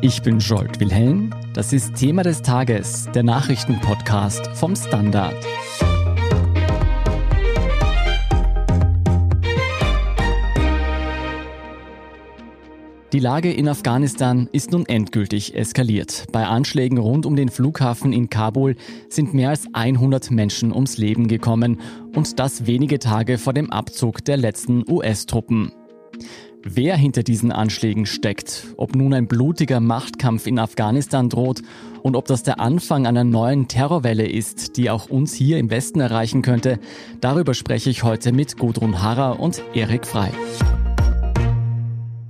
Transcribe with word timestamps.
Ich 0.00 0.22
bin 0.22 0.38
Jolt 0.38 0.78
Wilhelm. 0.78 1.34
Das 1.54 1.72
ist 1.72 1.96
Thema 1.96 2.22
des 2.22 2.42
Tages, 2.42 3.08
der 3.16 3.24
Nachrichtenpodcast 3.24 4.46
vom 4.54 4.76
Standard. 4.76 5.34
Die 13.12 13.18
Lage 13.18 13.52
in 13.52 13.66
Afghanistan 13.66 14.48
ist 14.52 14.70
nun 14.70 14.86
endgültig 14.86 15.56
eskaliert. 15.56 16.26
Bei 16.30 16.46
Anschlägen 16.46 16.98
rund 16.98 17.26
um 17.26 17.34
den 17.34 17.48
Flughafen 17.48 18.12
in 18.12 18.30
Kabul 18.30 18.76
sind 19.08 19.34
mehr 19.34 19.48
als 19.48 19.66
100 19.72 20.30
Menschen 20.30 20.72
ums 20.72 20.96
Leben 20.96 21.26
gekommen 21.26 21.80
und 22.14 22.38
das 22.38 22.66
wenige 22.66 23.00
Tage 23.00 23.36
vor 23.36 23.52
dem 23.52 23.72
Abzug 23.72 24.24
der 24.24 24.36
letzten 24.36 24.88
US-Truppen. 24.88 25.72
Wer 26.64 26.96
hinter 26.96 27.22
diesen 27.22 27.52
Anschlägen 27.52 28.04
steckt, 28.04 28.74
ob 28.76 28.96
nun 28.96 29.14
ein 29.14 29.28
blutiger 29.28 29.78
Machtkampf 29.78 30.46
in 30.46 30.58
Afghanistan 30.58 31.28
droht 31.28 31.62
und 32.02 32.16
ob 32.16 32.26
das 32.26 32.42
der 32.42 32.58
Anfang 32.58 33.06
einer 33.06 33.22
neuen 33.22 33.68
Terrorwelle 33.68 34.28
ist, 34.28 34.76
die 34.76 34.90
auch 34.90 35.08
uns 35.08 35.32
hier 35.34 35.58
im 35.58 35.70
Westen 35.70 36.00
erreichen 36.00 36.42
könnte, 36.42 36.80
darüber 37.20 37.54
spreche 37.54 37.90
ich 37.90 38.02
heute 38.02 38.32
mit 38.32 38.56
Gudrun 38.56 39.00
Harrer 39.02 39.38
und 39.38 39.62
Erik 39.72 40.04
Frei. 40.04 40.32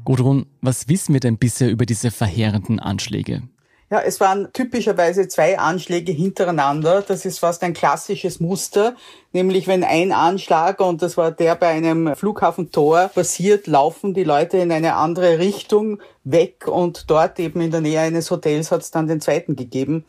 Gudrun, 0.05 0.45
was 0.61 0.89
wissen 0.89 1.15
wir 1.15 1.21
denn 1.21 1.39
bisher 1.39 1.71
über 1.71 1.87
diese 1.87 2.11
verheerenden 2.11 2.81
Anschläge? 2.81 3.43
Ja, 3.91 4.01
es 4.01 4.21
waren 4.21 4.53
typischerweise 4.53 5.29
zwei 5.29 5.59
Anschläge 5.59 6.13
hintereinander. 6.13 7.01
Das 7.01 7.25
ist 7.25 7.39
fast 7.39 7.63
ein 7.63 7.73
klassisches 7.73 8.39
Muster. 8.39 8.95
Nämlich 9.33 9.67
wenn 9.67 9.83
ein 9.83 10.13
Anschlag, 10.13 10.81
und 10.81 11.01
das 11.01 11.17
war 11.17 11.31
der 11.31 11.55
bei 11.55 11.69
einem 11.69 12.15
Flughafentor, 12.15 13.09
passiert, 13.15 13.67
laufen 13.67 14.13
die 14.13 14.25
Leute 14.25 14.59
in 14.59 14.73
eine 14.73 14.97
andere 14.97 15.39
Richtung 15.39 16.01
weg 16.25 16.69
und 16.69 17.09
dort 17.09 17.39
eben 17.41 17.63
in 17.63 17.71
der 17.71 17.81
Nähe 17.81 18.01
eines 18.01 18.31
Hotels 18.31 18.71
hat 18.71 18.83
es 18.83 18.91
dann 18.91 19.07
den 19.07 19.23
zweiten 19.23 19.57
gegeben. 19.57 20.05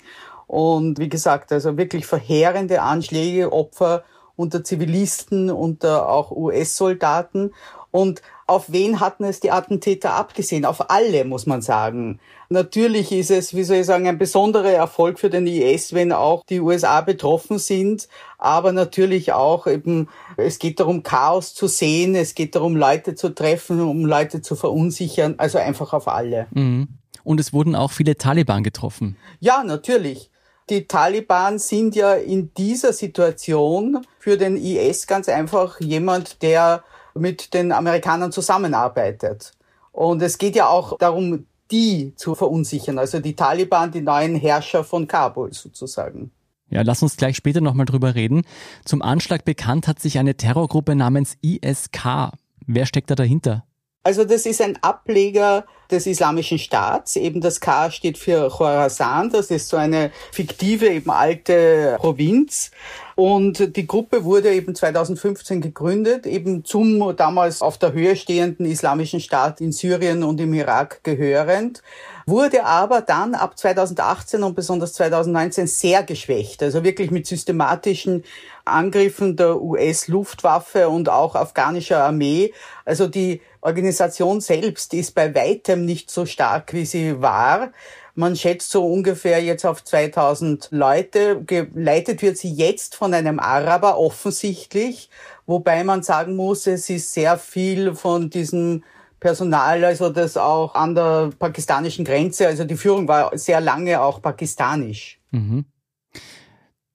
Und 0.46 1.00
wie 1.00 1.10
gesagt, 1.10 1.54
also 1.54 1.78
wirklich 1.78 2.06
verheerende 2.06 2.82
Anschläge, 2.82 3.54
Opfer 3.54 4.04
unter 4.36 4.64
Zivilisten, 4.64 5.52
unter 5.52 6.10
auch 6.10 6.32
US-Soldaten. 6.32 7.54
Und 7.92 8.22
auf 8.46 8.72
wen 8.72 9.00
hatten 9.00 9.24
es 9.24 9.40
die 9.40 9.52
Attentäter 9.52 10.14
abgesehen? 10.14 10.66
Auf 10.66 10.90
alle, 10.90 11.24
muss 11.24 11.46
man 11.46 11.62
sagen. 11.62 12.20
Natürlich 12.52 13.12
ist 13.12 13.30
es, 13.30 13.56
wie 13.56 13.64
soll 13.64 13.78
ich 13.78 13.86
sagen, 13.86 14.08
ein 14.08 14.18
besonderer 14.18 14.72
Erfolg 14.72 15.20
für 15.20 15.30
den 15.30 15.46
IS, 15.46 15.94
wenn 15.94 16.12
auch 16.12 16.44
die 16.46 16.60
USA 16.60 17.02
betroffen 17.02 17.60
sind. 17.60 18.08
Aber 18.40 18.72
natürlich 18.72 19.34
auch 19.34 19.68
eben, 19.68 20.10
es 20.36 20.58
geht 20.58 20.80
darum, 20.80 21.04
Chaos 21.04 21.54
zu 21.54 21.68
sehen. 21.68 22.16
Es 22.16 22.34
geht 22.34 22.56
darum, 22.56 22.76
Leute 22.76 23.14
zu 23.14 23.30
treffen, 23.30 23.80
um 23.82 24.04
Leute 24.04 24.42
zu 24.42 24.56
verunsichern. 24.56 25.36
Also 25.38 25.60
einfach 25.60 25.94
auf 25.94 26.08
alle. 26.08 26.48
Mhm. 26.50 26.88
Und 27.24 27.40
es 27.40 27.54
wurden 27.54 27.76
auch 27.76 27.92
viele 27.92 28.18
Taliban 28.18 28.64
getroffen. 28.64 29.16
Ja, 29.40 29.64
natürlich. 29.64 30.32
Die 30.72 30.88
Taliban 30.88 31.60
sind 31.60 31.96
ja 31.96 32.14
in 32.14 32.52
dieser 32.56 32.94
Situation 32.94 34.06
für 34.18 34.38
den 34.38 34.58
IS 34.58 35.06
ganz 35.06 35.30
einfach 35.30 35.80
jemand, 35.80 36.42
der 36.42 36.84
mit 37.14 37.54
den 37.54 37.72
Amerikanern 37.72 38.32
zusammenarbeitet. 38.32 39.52
Und 39.92 40.22
es 40.24 40.38
geht 40.40 40.56
ja 40.56 40.68
auch 40.68 40.98
darum, 40.98 41.46
die 41.72 42.14
zu 42.16 42.36
verunsichern, 42.36 42.98
also 42.98 43.20
die 43.20 43.36
Taliban, 43.36 43.92
die 43.92 44.02
neuen 44.02 44.36
Herrscher 44.36 44.84
von 44.84 45.08
Kabul 45.08 45.54
sozusagen. 45.54 46.32
Ja, 46.70 46.84
lass 46.84 47.02
uns 47.02 47.18
gleich 47.18 47.36
später 47.36 47.62
nochmal 47.62 47.86
drüber 47.86 48.16
reden. 48.16 48.44
Zum 48.86 49.02
Anschlag 49.02 49.44
bekannt 49.44 49.88
hat 49.88 50.00
sich 50.00 50.20
eine 50.20 50.36
Terrorgruppe 50.36 50.96
namens 50.96 51.36
ISK. 51.42 52.32
Wer 52.68 52.86
steckt 52.86 53.10
da 53.10 53.16
dahinter? 53.16 53.66
Also 54.04 54.24
das 54.24 54.46
ist 54.46 54.62
ein 54.62 54.78
Ableger 54.82 55.66
des 55.92 56.08
Islamischen 56.08 56.58
Staats. 56.58 57.16
Eben 57.16 57.42
das 57.42 57.60
K 57.60 57.92
steht 57.92 58.18
für 58.18 58.50
Khorasan. 58.50 59.30
Das 59.30 59.52
ist 59.52 59.70
so 59.70 59.78
eine 59.78 60.12
fiktive, 60.32 60.88
eben 60.88 61.10
alte 61.10 61.98
Provinz. 62.00 62.72
Und 63.16 63.76
die 63.76 63.86
Gruppe 63.86 64.24
wurde 64.24 64.54
eben 64.54 64.74
2015 64.74 65.60
gegründet, 65.60 66.26
eben 66.26 66.64
zum 66.64 67.16
damals 67.18 67.62
auf 67.62 67.78
der 67.78 67.92
Höhe 67.92 68.16
stehenden 68.16 68.66
Islamischen 68.66 69.20
Staat 69.20 69.60
in 69.60 69.74
Syrien 69.74 70.24
und 70.24 70.40
im 70.40 70.54
Irak 70.54 71.04
gehörend 71.04 71.82
wurde 72.30 72.66
aber 72.66 73.02
dann 73.02 73.36
ab 73.36 73.58
2018 73.58 74.44
und 74.44 74.56
besonders 74.56 74.94
2019 74.94 75.68
sehr 75.68 76.04
geschwächt. 76.04 76.64
Also 76.64 76.84
wirklich 76.84 77.12
mit 77.12 77.28
systematischen 77.28 78.24
Angriffen 78.66 79.36
der 79.36 79.62
US-Luftwaffe 79.62 80.90
und 80.90 81.10
auch 81.10 81.36
afghanischer 81.36 82.04
Armee. 82.04 82.54
Also 82.86 83.08
die 83.08 83.42
Organisation 83.62 84.42
selbst 84.42 84.94
ist 84.94 85.16
bei 85.16 85.34
weitem 85.36 85.86
nicht 85.86 86.10
so 86.12 86.26
stark, 86.26 86.74
wie 86.74 86.86
sie 86.86 87.22
war. 87.22 87.72
Man 88.16 88.36
schätzt 88.36 88.72
so 88.72 88.86
ungefähr 88.86 89.42
jetzt 89.42 89.66
auf 89.66 89.84
2000 89.84 90.70
Leute. 90.72 91.42
Geleitet 91.46 92.22
wird 92.22 92.38
sie 92.38 92.52
jetzt 92.52 92.96
von 92.96 93.14
einem 93.14 93.40
Araber 93.40 93.98
offensichtlich, 93.98 95.10
wobei 95.46 95.84
man 95.84 96.04
sagen 96.04 96.36
muss, 96.36 96.68
es 96.68 96.90
ist 96.90 97.14
sehr 97.14 97.38
viel 97.38 97.96
von 97.96 98.30
diesem 98.30 98.84
Personal, 99.20 99.84
also 99.84 100.10
das 100.10 100.38
auch 100.38 100.76
an 100.76 100.96
der 100.96 101.32
pakistanischen 101.38 102.06
Grenze, 102.06 102.48
also 102.48 102.64
die 102.64 102.78
Führung 102.78 103.08
war 103.08 103.38
sehr 103.38 103.60
lange 103.60 104.02
auch 104.02 104.22
pakistanisch. 104.22 105.20
Mhm. 105.32 105.66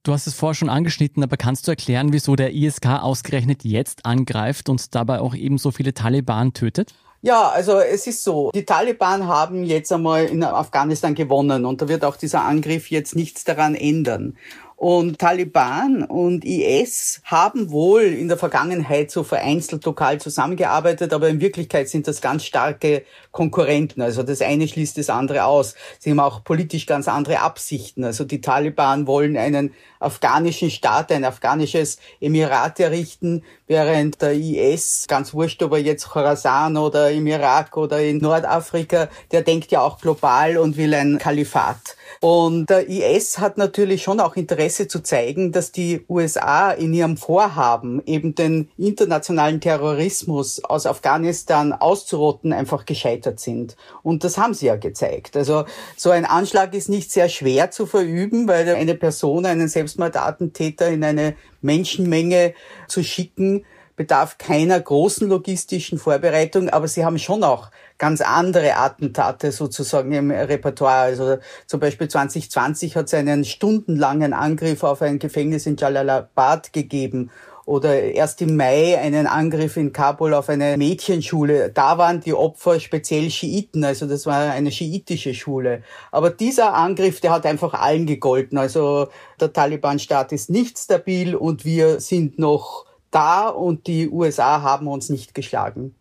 Du 0.05 0.13
hast 0.13 0.27
es 0.27 0.35
vorher 0.35 0.55
schon 0.55 0.69
angeschnitten, 0.69 1.23
aber 1.23 1.39
kannst 1.39 1.67
du 1.67 1.73
erklären, 1.73 2.13
wieso 2.13 2.37
der 2.37 2.53
ISK 2.53 2.85
ausgerechnet 3.01 3.65
jetzt 3.65 4.05
angreift 4.05 4.69
und 4.69 4.95
dabei 4.95 5.19
auch 5.21 5.35
eben 5.35 5.57
so 5.57 5.71
viele 5.71 5.95
Taliban 5.95 6.53
tötet? 6.53 6.95
Ja, 7.23 7.49
also 7.49 7.79
es 7.79 8.07
ist 8.07 8.23
so, 8.23 8.51
die 8.55 8.67
Taliban 8.67 9.27
haben 9.27 9.65
jetzt 9.65 9.91
einmal 9.91 10.27
in 10.27 10.45
Afghanistan 10.45 11.15
gewonnen 11.15 11.65
und 11.65 11.81
da 11.81 11.89
wird 11.89 12.05
auch 12.05 12.17
dieser 12.17 12.45
Angriff 12.45 12.91
jetzt 12.91 13.17
nichts 13.17 13.45
daran 13.45 13.75
ändern. 13.75 14.37
Und 14.85 15.19
Taliban 15.19 16.03
und 16.03 16.45
IS 16.45 17.23
haben 17.25 17.71
wohl 17.71 18.03
in 18.03 18.29
der 18.29 18.37
Vergangenheit 18.37 19.11
so 19.11 19.23
vereinzelt 19.23 19.83
lokal 19.87 20.21
zusammengearbeitet, 20.21 21.15
aber 21.15 21.31
in 21.31 21.41
Wirklichkeit 21.41 21.89
sind 21.89 22.07
das 22.07 22.21
ganz 22.21 22.45
starke 22.45 23.03
Konkurrenten. 23.31 24.03
Also 24.03 24.23
das 24.23 24.43
eine 24.43 24.69
schließt 24.69 24.99
das 24.99 25.09
andere 25.09 25.47
aus. 25.47 25.75
Sie 25.99 26.11
haben 26.11 26.21
auch 26.21 26.45
politisch 26.45 26.85
ganz 26.85 27.09
andere 27.09 27.41
Absichten. 27.41 28.05
Also 28.05 28.25
die 28.25 28.43
Taliban 28.43 29.07
wollen 29.07 29.39
einen 29.39 29.73
afghanischen 30.01 30.71
Staat, 30.71 31.11
ein 31.13 31.25
afghanisches 31.25 31.99
Emirat 32.21 32.79
errichten, 32.79 33.43
während 33.67 34.21
der 34.21 34.35
IS, 34.35 35.07
ganz 35.09 35.33
wurscht, 35.33 35.63
ob 35.63 35.73
er 35.73 35.79
jetzt 35.79 36.11
Khorasan 36.11 36.77
oder 36.77 37.11
im 37.11 37.27
Irak 37.27 37.79
oder 37.79 38.03
in 38.03 38.19
Nordafrika, 38.19 39.09
der 39.33 39.41
denkt 39.41 39.71
ja 39.71 39.81
auch 39.81 39.99
global 39.99 40.59
und 40.59 40.77
will 40.77 40.93
ein 40.93 41.17
Kalifat. 41.19 41.97
Und 42.21 42.69
der 42.69 42.87
IS 42.89 43.39
hat 43.39 43.57
natürlich 43.57 44.03
schon 44.03 44.21
auch 44.21 44.37
Interesse 44.37 44.74
zu 44.75 45.03
zeigen, 45.03 45.53
dass 45.53 45.73
die 45.73 46.05
USA 46.09 46.71
in 46.71 46.93
ihrem 46.93 47.17
Vorhaben, 47.17 48.03
eben 48.05 48.35
den 48.35 48.69
internationalen 48.77 49.61
Terrorismus 49.61 50.63
aus 50.65 50.87
Afghanistan 50.87 51.73
auszurotten, 51.73 52.53
einfach 52.53 52.85
gescheitert 52.85 53.41
sind. 53.41 53.77
Und 54.03 54.25
das 54.25 54.37
haben 54.37 54.55
sie 54.55 54.67
ja 54.67 54.77
gezeigt. 54.77 55.37
Also 55.37 55.65
so 55.97 56.11
ein 56.11 56.25
Anschlag 56.25 56.75
ist 56.75 56.89
nicht 56.89 57.11
sehr 57.11 57.29
schwer 57.29 57.71
zu 57.71 57.87
verüben, 57.87 58.49
weil 58.49 58.69
eine 58.69 58.95
Person, 58.95 59.47
einen 59.47 59.69
Selbstmordattentäter 59.69 60.89
in 60.89 61.05
eine 61.05 61.37
Menschenmenge 61.63 62.55
zu 62.89 63.03
schicken, 63.03 63.65
bedarf 63.97 64.39
keiner 64.39 64.81
großen 64.81 65.29
logistischen 65.29 65.99
Vorbereitung, 65.99 66.69
aber 66.69 66.89
sie 66.89 67.05
haben 67.05 67.19
schon 67.19 67.45
auch 67.45 67.71
ganz 67.99 68.21
andere 68.21 68.77
Attentate 68.77 69.53
sozusagen 69.53 70.13
im 70.13 70.31
Repertoire. 70.31 71.03
Also 71.03 71.39
zum 71.67 71.81
Beispiel 71.81 72.09
2020 72.09 72.97
hat 72.97 73.07
es 73.07 73.15
einen 73.15 73.45
stundenlangen 73.45 74.33
Angriff 74.33 74.83
auf 74.83 75.03
ein 75.03 75.19
Gefängnis 75.19 75.67
in 75.67 75.77
Jalalabad 75.77 76.73
gegeben 76.73 77.31
oder 77.67 77.95
erst 78.03 78.43
im 78.43 78.57
Mai 78.57 78.99
einen 78.99 79.27
Angriff 79.27 79.77
in 79.77 79.93
Kabul 79.93 80.35
auf 80.35 80.49
eine 80.49 80.77
Mädchenschule. 80.77 81.71
Da 81.71 81.97
waren 81.97 82.21
die 82.21 82.35
Opfer 82.35 82.79
speziell 82.79 83.31
Schiiten, 83.31 83.85
also 83.85 84.07
das 84.07 84.27
war 84.27 84.53
eine 84.53 84.71
schiitische 84.71 85.35
Schule. 85.35 85.83
Aber 86.13 86.31
dieser 86.31 86.75
Angriff, 86.75 87.21
der 87.21 87.33
hat 87.33 87.47
einfach 87.47 87.75
allen 87.75 88.07
gegolten. 88.07 88.59
Also 88.59 89.09
der 89.41 89.53
Taliban-Staat 89.53 90.33
ist 90.33 90.51
nicht 90.51 90.79
stabil 90.79 91.35
und 91.35 91.65
wir 91.65 92.01
sind 92.01 92.39
noch 92.39 92.85
da 93.11 93.49
und 93.49 93.87
die 93.87 94.11
USA 94.11 94.61
haben 94.61 94.89
uns 94.89 95.09
nicht 95.09 95.35
geschlagen. 95.35 95.95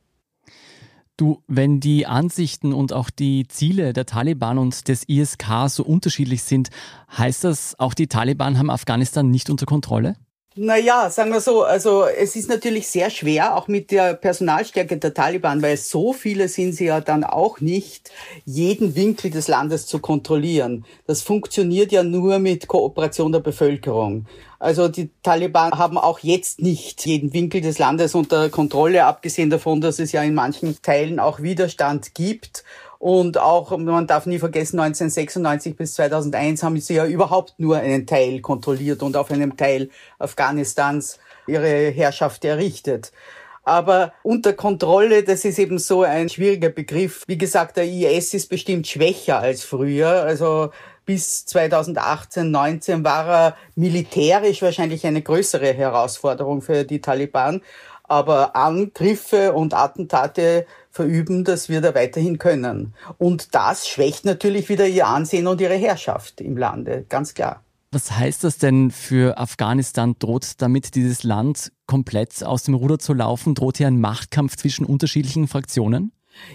Du, 1.24 1.42
wenn 1.48 1.80
die 1.80 2.06
Ansichten 2.06 2.74
und 2.74 2.92
auch 2.92 3.10
die 3.10 3.48
Ziele 3.48 3.94
der 3.94 4.06
Taliban 4.06 4.58
und 4.58 4.90
des 4.90 5.08
ISK 5.08 5.70
so 5.70 5.86
unterschiedlich 5.86 6.44
sind, 6.44 6.70
heißt 7.18 7.46
das, 7.46 7.80
auch 7.80 7.94
die 7.94 8.08
Taliban 8.08 8.58
haben 8.58 8.70
Afghanistan 8.70 9.30
nicht 9.30 9.50
unter 9.50 9.66
Kontrolle? 9.66 10.18
Naja, 10.56 11.10
sagen 11.10 11.32
wir 11.32 11.42
so, 11.42 11.64
also 11.64 12.06
es 12.06 12.36
ist 12.36 12.48
natürlich 12.48 12.88
sehr 12.88 13.10
schwer, 13.10 13.58
auch 13.58 13.68
mit 13.68 13.90
der 13.90 14.14
Personalstärke 14.14 14.98
der 14.98 15.12
Taliban, 15.12 15.64
weil 15.64 15.78
so 15.78 16.14
viele 16.14 16.48
sind 16.48 16.74
sie 16.74 16.86
ja 16.86 17.02
dann 17.02 17.24
auch 17.24 17.60
nicht, 17.60 18.12
jeden 18.46 18.96
Winkel 18.96 19.32
des 19.32 19.48
Landes 19.48 19.88
zu 19.88 19.98
kontrollieren. 19.98 20.86
Das 21.08 21.24
funktioniert 21.24 21.92
ja 21.92 22.04
nur 22.04 22.38
mit 22.38 22.68
Kooperation 22.68 23.32
der 23.32 23.40
Bevölkerung. 23.40 24.28
Also 24.60 24.90
die 24.90 25.10
Taliban 25.24 25.72
haben 25.72 25.98
auch 25.98 26.20
jetzt 26.20 26.62
nicht 26.62 27.04
jeden 27.08 27.34
Winkel 27.34 27.62
des 27.62 27.80
Landes 27.80 28.14
unter 28.14 28.50
Kontrolle, 28.50 29.06
abgesehen 29.06 29.50
davon, 29.50 29.82
dass 29.82 29.98
es 29.98 30.12
ja 30.12 30.22
in 30.22 30.36
manchen 30.36 30.80
Teilen 30.84 31.20
auch 31.20 31.42
Widerstand 31.42 32.14
gibt. 32.14 32.64
Und 33.04 33.38
auch, 33.38 33.78
man 33.78 34.08
darf 34.08 34.28
nie 34.28 34.40
vergessen, 34.40 34.80
1996 34.80 35.76
bis 35.76 35.96
2001 35.96 36.64
haben 36.64 36.80
sie 36.80 36.94
ja 36.94 37.06
überhaupt 37.06 37.54
nur 37.58 37.76
einen 37.76 38.08
Teil 38.08 38.40
kontrolliert 38.40 39.04
und 39.04 39.18
auf 39.18 39.30
einem 39.30 39.58
Teil 39.58 39.90
Afghanistans 40.20 41.20
ihre 41.46 41.90
Herrschaft 41.90 42.46
errichtet. 42.46 43.12
Aber 43.66 44.14
unter 44.24 44.54
Kontrolle, 44.54 45.24
das 45.24 45.44
ist 45.44 45.60
eben 45.60 45.80
so 45.80 46.04
ein 46.04 46.30
schwieriger 46.30 46.70
Begriff. 46.70 47.26
Wie 47.28 47.38
gesagt, 47.38 47.76
der 47.76 47.84
IS 47.84 48.34
ist 48.36 48.48
bestimmt 48.48 48.88
schwächer 48.88 49.40
als 49.40 49.66
früher. 49.66 50.24
Also 50.24 50.70
bis 51.06 51.46
2018, 51.46 52.50
19 52.52 53.04
war 53.04 53.28
er 53.28 53.58
militärisch 53.76 54.62
wahrscheinlich 54.62 55.06
eine 55.06 55.22
größere 55.22 55.74
Herausforderung 55.74 56.62
für 56.62 56.86
die 56.86 57.02
Taliban. 57.02 57.64
Aber 58.04 58.56
Angriffe 58.56 59.52
und 59.52 59.74
Attentate 59.74 60.66
verüben, 60.94 61.44
das 61.44 61.68
wird 61.68 61.84
er 61.84 61.96
weiterhin 61.96 62.38
können. 62.38 62.94
Und 63.18 63.56
das 63.56 63.88
schwächt 63.88 64.24
natürlich 64.24 64.70
wieder 64.70 64.88
ihr 64.88 65.08
Ansehen 65.08 65.48
und 65.48 65.60
ihre 65.60 65.76
Herrschaft 65.76 66.40
im 66.40 66.56
Lande, 66.56 67.06
ganz 67.10 67.34
klar. 67.34 67.64
Was 67.92 68.12
heißt 68.12 68.44
das 68.44 68.58
denn 68.58 68.90
für 68.90 69.38
Afghanistan? 69.38 70.16
Droht 70.18 70.62
damit 70.62 70.96
dieses 70.96 71.24
Land 71.24 71.72
komplett 71.86 72.44
aus 72.44 72.64
dem 72.64 72.74
Ruder 72.74 72.98
zu 72.98 73.14
laufen? 73.14 73.54
Droht 73.54 73.78
hier 73.78 73.88
ein 73.88 74.00
Machtkampf 74.00 74.56
zwischen 74.56 74.86
unterschiedlichen 74.86 75.48
Fraktionen? 75.48 76.12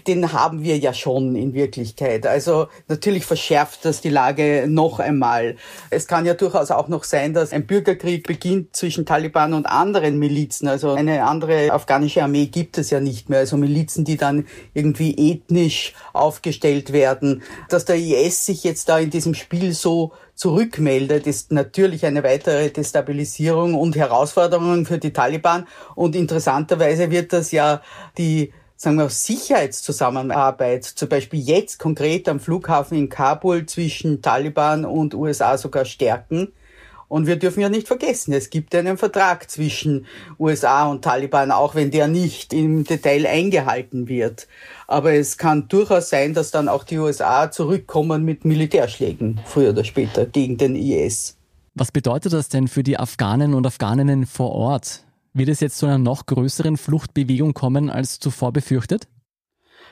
Den 0.07 0.33
haben 0.33 0.63
wir 0.63 0.77
ja 0.77 0.93
schon 0.93 1.35
in 1.35 1.53
Wirklichkeit. 1.53 2.27
Also 2.27 2.67
natürlich 2.87 3.25
verschärft 3.25 3.85
das 3.85 4.01
die 4.01 4.09
Lage 4.09 4.65
noch 4.67 4.99
einmal. 4.99 5.55
Es 5.89 6.07
kann 6.07 6.25
ja 6.25 6.33
durchaus 6.33 6.71
auch 6.71 6.87
noch 6.87 7.03
sein, 7.03 7.33
dass 7.33 7.53
ein 7.53 7.65
Bürgerkrieg 7.65 8.27
beginnt 8.27 8.75
zwischen 8.75 9.05
Taliban 9.05 9.53
und 9.53 9.65
anderen 9.65 10.19
Milizen. 10.19 10.67
Also 10.67 10.91
eine 10.91 11.23
andere 11.25 11.71
afghanische 11.71 12.23
Armee 12.23 12.47
gibt 12.47 12.77
es 12.77 12.89
ja 12.89 12.99
nicht 12.99 13.29
mehr. 13.29 13.39
Also 13.39 13.57
Milizen, 13.57 14.05
die 14.05 14.17
dann 14.17 14.47
irgendwie 14.73 15.31
ethnisch 15.31 15.93
aufgestellt 16.13 16.93
werden. 16.93 17.43
Dass 17.69 17.85
der 17.85 17.97
IS 17.97 18.45
sich 18.45 18.63
jetzt 18.63 18.89
da 18.89 18.99
in 18.99 19.09
diesem 19.09 19.33
Spiel 19.33 19.73
so 19.73 20.13
zurückmeldet, 20.39 21.27
ist 21.27 21.51
natürlich 21.51 22.05
eine 22.05 22.23
weitere 22.23 22.69
Destabilisierung 22.69 23.75
und 23.75 23.97
Herausforderung 23.97 24.85
für 24.85 24.97
die 24.97 25.11
Taliban. 25.11 25.67
Und 25.95 26.15
interessanterweise 26.15 27.11
wird 27.11 27.33
das 27.33 27.51
ja 27.51 27.81
die 28.17 28.53
sagen 28.81 28.95
wir, 28.95 29.09
Sicherheitszusammenarbeit, 29.09 30.85
zum 30.85 31.09
Beispiel 31.09 31.41
jetzt 31.41 31.79
konkret 31.79 32.29
am 32.29 32.39
Flughafen 32.39 32.97
in 32.97 33.09
Kabul 33.09 33.65
zwischen 33.65 34.21
Taliban 34.21 34.85
und 34.85 35.13
USA 35.13 35.57
sogar 35.57 35.83
stärken. 35.83 36.53
Und 37.09 37.27
wir 37.27 37.35
dürfen 37.35 37.59
ja 37.59 37.67
nicht 37.67 37.87
vergessen, 37.87 38.31
es 38.31 38.49
gibt 38.49 38.73
einen 38.73 38.97
Vertrag 38.97 39.49
zwischen 39.49 40.05
USA 40.39 40.87
und 40.87 41.03
Taliban, 41.03 41.51
auch 41.51 41.75
wenn 41.75 41.91
der 41.91 42.07
nicht 42.07 42.53
im 42.53 42.85
Detail 42.85 43.25
eingehalten 43.27 44.07
wird. 44.07 44.47
Aber 44.87 45.11
es 45.11 45.37
kann 45.37 45.67
durchaus 45.67 46.09
sein, 46.09 46.33
dass 46.33 46.51
dann 46.51 46.69
auch 46.69 46.85
die 46.85 46.99
USA 46.99 47.51
zurückkommen 47.51 48.23
mit 48.23 48.45
Militärschlägen, 48.45 49.41
früher 49.43 49.71
oder 49.71 49.83
später, 49.83 50.25
gegen 50.25 50.57
den 50.57 50.75
IS. 50.75 51.35
Was 51.75 51.91
bedeutet 51.91 52.31
das 52.31 52.47
denn 52.47 52.69
für 52.69 52.83
die 52.83 52.97
Afghanen 52.97 53.55
und 53.55 53.67
Afghaninnen 53.67 54.25
vor 54.25 54.51
Ort? 54.51 55.03
Wird 55.33 55.49
es 55.49 55.59
jetzt 55.59 55.77
zu 55.77 55.85
einer 55.85 55.97
noch 55.97 56.25
größeren 56.25 56.77
Fluchtbewegung 56.77 57.53
kommen 57.53 57.89
als 57.89 58.19
zuvor 58.19 58.51
befürchtet? 58.51 59.07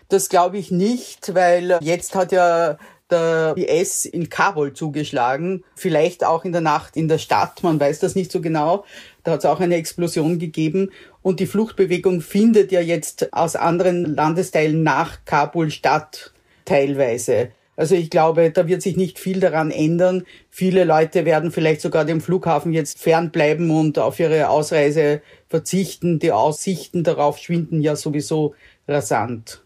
Das 0.10 0.30
glaube 0.30 0.58
ich 0.58 0.72
nicht, 0.72 1.36
weil 1.36 1.78
jetzt 1.82 2.16
hat 2.16 2.32
ja 2.32 2.78
der 3.10 3.54
IS 3.56 4.06
in 4.06 4.30
Kabul 4.30 4.74
zugeschlagen, 4.74 5.64
vielleicht 5.76 6.24
auch 6.24 6.44
in 6.44 6.52
der 6.52 6.62
Nacht 6.62 6.98
in 6.98 7.08
der 7.08 7.18
Stadt, 7.18 7.64
man 7.64 7.80
weiß 7.80 8.00
das 8.00 8.16
nicht 8.16 8.32
so 8.32 8.42
genau. 8.42 8.86
Da 9.24 9.32
hat 9.32 9.40
es 9.40 9.46
auch 9.46 9.60
eine 9.60 9.76
Explosion 9.76 10.40
gegeben 10.40 10.92
und 11.22 11.40
die 11.40 11.46
Fluchtbewegung 11.46 12.22
findet 12.22 12.72
ja 12.72 12.82
jetzt 12.82 13.34
aus 13.34 13.56
anderen 13.56 14.16
Landesteilen 14.16 14.84
nach 14.84 15.20
Kabul 15.26 15.72
statt, 15.72 16.34
teilweise. 16.66 17.52
Also 17.78 17.94
ich 17.94 18.10
glaube, 18.10 18.50
da 18.52 18.68
wird 18.68 18.82
sich 18.82 18.98
nicht 18.98 19.20
viel 19.20 19.40
daran 19.40 19.70
ändern. 19.70 20.24
Viele 20.50 20.84
Leute 20.84 21.26
werden 21.26 21.52
vielleicht 21.52 21.82
sogar 21.82 22.06
dem 22.06 22.22
Flughafen 22.22 22.74
jetzt 22.74 23.00
fernbleiben 23.00 23.70
und 23.70 24.00
auf 24.00 24.20
ihre 24.20 24.50
Ausreise 24.50 25.22
verzichten. 25.48 26.18
Die 26.18 26.32
Aussichten 26.32 27.04
darauf 27.04 27.38
schwinden 27.38 27.82
ja 27.82 27.96
sowieso 27.96 28.56
rasant. 28.88 29.62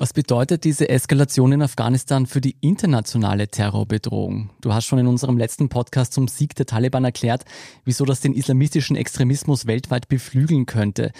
Was 0.00 0.12
bedeutet 0.12 0.62
diese 0.62 0.88
Eskalation 0.88 1.50
in 1.50 1.62
Afghanistan 1.62 2.26
für 2.26 2.40
die 2.40 2.54
internationale 2.60 3.48
Terrorbedrohung? 3.48 4.50
Du 4.60 4.72
hast 4.72 4.84
schon 4.84 5.00
in 5.00 5.08
unserem 5.08 5.36
letzten 5.36 5.68
Podcast 5.68 6.12
zum 6.12 6.28
Sieg 6.28 6.54
der 6.54 6.66
Taliban 6.66 7.04
erklärt, 7.04 7.44
wieso 7.84 8.04
das 8.04 8.20
den 8.20 8.32
islamistischen 8.32 8.94
Extremismus 8.94 9.66
weltweit 9.66 10.06
beflügeln 10.06 10.66
könnte. 10.66 11.10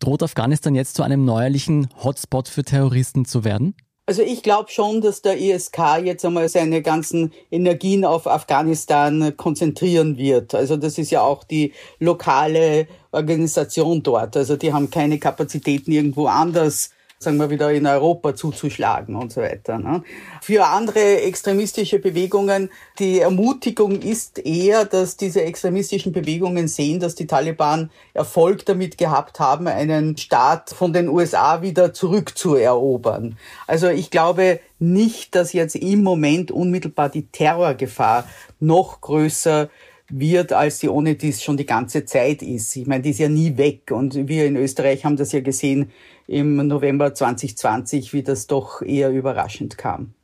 Droht 0.00 0.24
Afghanistan 0.24 0.74
jetzt 0.74 0.96
zu 0.96 1.04
einem 1.04 1.24
neuerlichen 1.24 1.86
Hotspot 2.02 2.48
für 2.48 2.64
Terroristen 2.64 3.26
zu 3.26 3.44
werden? 3.44 3.76
Also 4.08 4.22
ich 4.22 4.44
glaube 4.44 4.70
schon, 4.70 5.00
dass 5.00 5.20
der 5.20 5.36
ISK 5.36 5.78
jetzt 6.04 6.24
einmal 6.24 6.48
seine 6.48 6.80
ganzen 6.80 7.32
Energien 7.50 8.04
auf 8.04 8.28
Afghanistan 8.28 9.36
konzentrieren 9.36 10.16
wird. 10.16 10.54
Also 10.54 10.76
das 10.76 10.96
ist 10.96 11.10
ja 11.10 11.22
auch 11.22 11.42
die 11.42 11.72
lokale 11.98 12.86
Organisation 13.10 14.04
dort. 14.04 14.36
Also 14.36 14.56
die 14.56 14.72
haben 14.72 14.90
keine 14.90 15.18
Kapazitäten 15.18 15.90
irgendwo 15.90 16.28
anders 16.28 16.90
sagen 17.18 17.38
wir 17.38 17.48
wieder 17.48 17.72
in 17.72 17.86
Europa 17.86 18.34
zuzuschlagen 18.34 19.16
und 19.16 19.32
so 19.32 19.40
weiter. 19.40 19.78
Ne? 19.78 20.02
Für 20.42 20.66
andere 20.66 21.22
extremistische 21.22 21.98
Bewegungen, 21.98 22.70
die 22.98 23.20
Ermutigung 23.20 24.00
ist 24.02 24.38
eher, 24.38 24.84
dass 24.84 25.16
diese 25.16 25.42
extremistischen 25.42 26.12
Bewegungen 26.12 26.68
sehen, 26.68 27.00
dass 27.00 27.14
die 27.14 27.26
Taliban 27.26 27.90
Erfolg 28.12 28.66
damit 28.66 28.98
gehabt 28.98 29.40
haben, 29.40 29.66
einen 29.66 30.16
Staat 30.18 30.70
von 30.70 30.92
den 30.92 31.08
USA 31.08 31.62
wieder 31.62 31.94
zurückzuerobern. 31.94 33.38
Also 33.66 33.88
ich 33.88 34.10
glaube 34.10 34.60
nicht, 34.78 35.34
dass 35.34 35.54
jetzt 35.54 35.76
im 35.76 36.02
Moment 36.02 36.50
unmittelbar 36.50 37.08
die 37.08 37.26
Terrorgefahr 37.28 38.28
noch 38.60 39.00
größer 39.00 39.70
wird, 40.08 40.52
als 40.52 40.78
sie 40.80 40.88
ohne 40.88 41.14
dies 41.14 41.42
schon 41.42 41.56
die 41.56 41.66
ganze 41.66 42.04
Zeit 42.04 42.42
ist. 42.42 42.76
Ich 42.76 42.86
meine, 42.86 43.02
die 43.02 43.10
ist 43.10 43.18
ja 43.18 43.28
nie 43.28 43.56
weg. 43.56 43.90
Und 43.90 44.28
wir 44.28 44.46
in 44.46 44.56
Österreich 44.56 45.04
haben 45.04 45.16
das 45.16 45.32
ja 45.32 45.40
gesehen, 45.40 45.90
im 46.26 46.66
November 46.66 47.14
2020, 47.14 48.12
wie 48.12 48.22
das 48.22 48.46
doch 48.46 48.82
eher 48.82 49.10
überraschend 49.10 49.78
kam. 49.78 50.14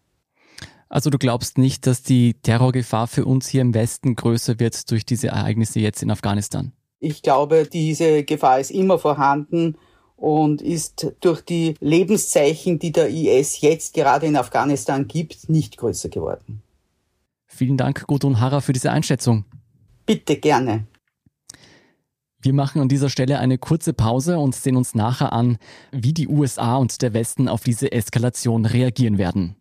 Also 0.89 1.09
du 1.09 1.17
glaubst 1.17 1.57
nicht, 1.57 1.87
dass 1.87 2.03
die 2.03 2.35
Terrorgefahr 2.35 3.07
für 3.07 3.25
uns 3.25 3.49
hier 3.49 3.63
im 3.63 3.73
Westen 3.73 4.15
größer 4.15 4.61
wird 4.61 4.91
durch 4.91 5.07
diese 5.07 5.29
Ereignisse 5.29 5.81
jetzt 5.81 6.03
in 6.03 6.11
Afghanistan? 6.11 6.73
Ich 7.01 7.23
glaube, 7.23 7.67
diese 7.67 8.25
Gefahr 8.25 8.61
ist 8.61 8.71
immer 8.71 8.99
vorhanden 8.99 9.79
und 10.17 10.61
ist 10.61 11.15
durch 11.21 11.41
die 11.41 11.75
Lebenszeichen, 11.81 12.79
die 12.79 12.93
der 12.93 13.09
IS 13.09 13.61
jetzt 13.63 13.95
gerade 13.95 14.27
in 14.27 14.37
Afghanistan 14.37 15.09
gibt, 15.09 15.49
nicht 15.49 15.79
größer 15.79 16.11
geworden. 16.11 16.63
Vielen 17.47 17.77
Dank, 17.77 18.07
Gudrun 18.07 18.39
Harrer, 18.39 18.61
für 18.61 18.73
diese 18.73 18.93
Einschätzung. 18.93 19.45
Bitte 20.07 20.37
gerne. 20.37 20.87
Wir 22.45 22.53
machen 22.53 22.83
an 22.83 22.89
dieser 22.89 23.09
Stelle 23.09 23.39
eine 23.39 23.57
kurze 23.57 23.93
Pause 23.93 24.37
und 24.39 24.57
sehen 24.57 24.75
uns 24.75 24.97
nachher 24.97 25.33
an, 25.33 25.59
wie 25.93 26.13
die 26.13 26.27
USA 26.27 26.77
und 26.77 27.01
der 27.01 27.15
Westen 27.15 27.49
auf 27.49 27.63
diese 27.63 27.93
Eskalation 27.93 28.67
reagieren 28.67 29.17
werden. 29.17 29.55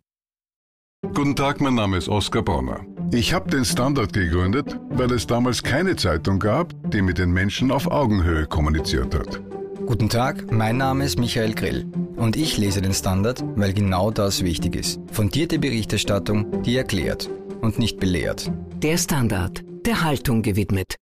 Guten 1.14 1.36
Tag, 1.36 1.60
mein 1.60 1.74
Name 1.74 1.96
ist 1.96 2.08
Oskar 2.08 2.42
Bonner. 2.42 2.80
Ich 3.12 3.32
habe 3.32 3.50
den 3.50 3.64
Standard 3.64 4.12
gegründet, 4.12 4.78
weil 4.90 5.12
es 5.12 5.26
damals 5.28 5.62
keine 5.62 5.94
Zeitung 5.94 6.40
gab, 6.40 6.74
die 6.90 7.02
mit 7.02 7.18
den 7.18 7.30
Menschen 7.30 7.70
auf 7.70 7.86
Augenhöhe 7.88 8.46
kommuniziert 8.46 9.14
hat. 9.14 9.40
Guten 9.86 10.08
Tag, 10.08 10.50
mein 10.50 10.76
Name 10.76 11.04
ist 11.04 11.18
Michael 11.18 11.54
Grill 11.54 11.86
und 12.16 12.36
ich 12.36 12.56
lese 12.58 12.82
den 12.82 12.94
Standard, 12.94 13.44
weil 13.56 13.72
genau 13.72 14.10
das 14.10 14.42
wichtig 14.42 14.74
ist. 14.74 15.00
Fundierte 15.12 15.58
Berichterstattung, 15.60 16.62
die 16.62 16.76
erklärt 16.76 17.30
und 17.60 17.78
nicht 17.78 18.00
belehrt. 18.00 18.50
Der 18.82 18.96
Standard, 18.96 19.62
der 19.86 20.02
Haltung 20.02 20.42
gewidmet. 20.42 20.96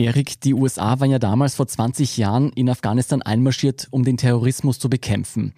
Erik, 0.00 0.40
die 0.42 0.54
USA 0.54 1.00
waren 1.00 1.10
ja 1.10 1.18
damals 1.18 1.56
vor 1.56 1.66
20 1.66 2.18
Jahren 2.18 2.52
in 2.52 2.70
Afghanistan 2.70 3.20
einmarschiert, 3.20 3.88
um 3.90 4.04
den 4.04 4.16
Terrorismus 4.16 4.78
zu 4.78 4.88
bekämpfen. 4.88 5.54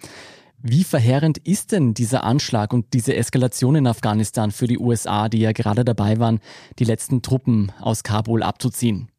Wie 0.57 0.83
verheerend 0.83 1.37
ist 1.37 1.71
denn 1.71 1.93
dieser 1.93 2.23
Anschlag 2.23 2.73
und 2.73 2.87
diese 2.93 3.15
Eskalation 3.15 3.75
in 3.75 3.85
Afghanistan 3.85 4.49
für 4.49 4.65
die 4.65 4.79
USA, 4.79 5.29
die 5.29 5.41
ja 5.41 5.51
gerade 5.51 5.85
dabei 5.85 6.17
waren, 6.17 6.39
die 6.79 6.85
letzten 6.85 7.21
Truppen 7.21 7.71
aus 7.81 8.01
Kabul 8.01 8.41
abzuziehen? 8.41 9.10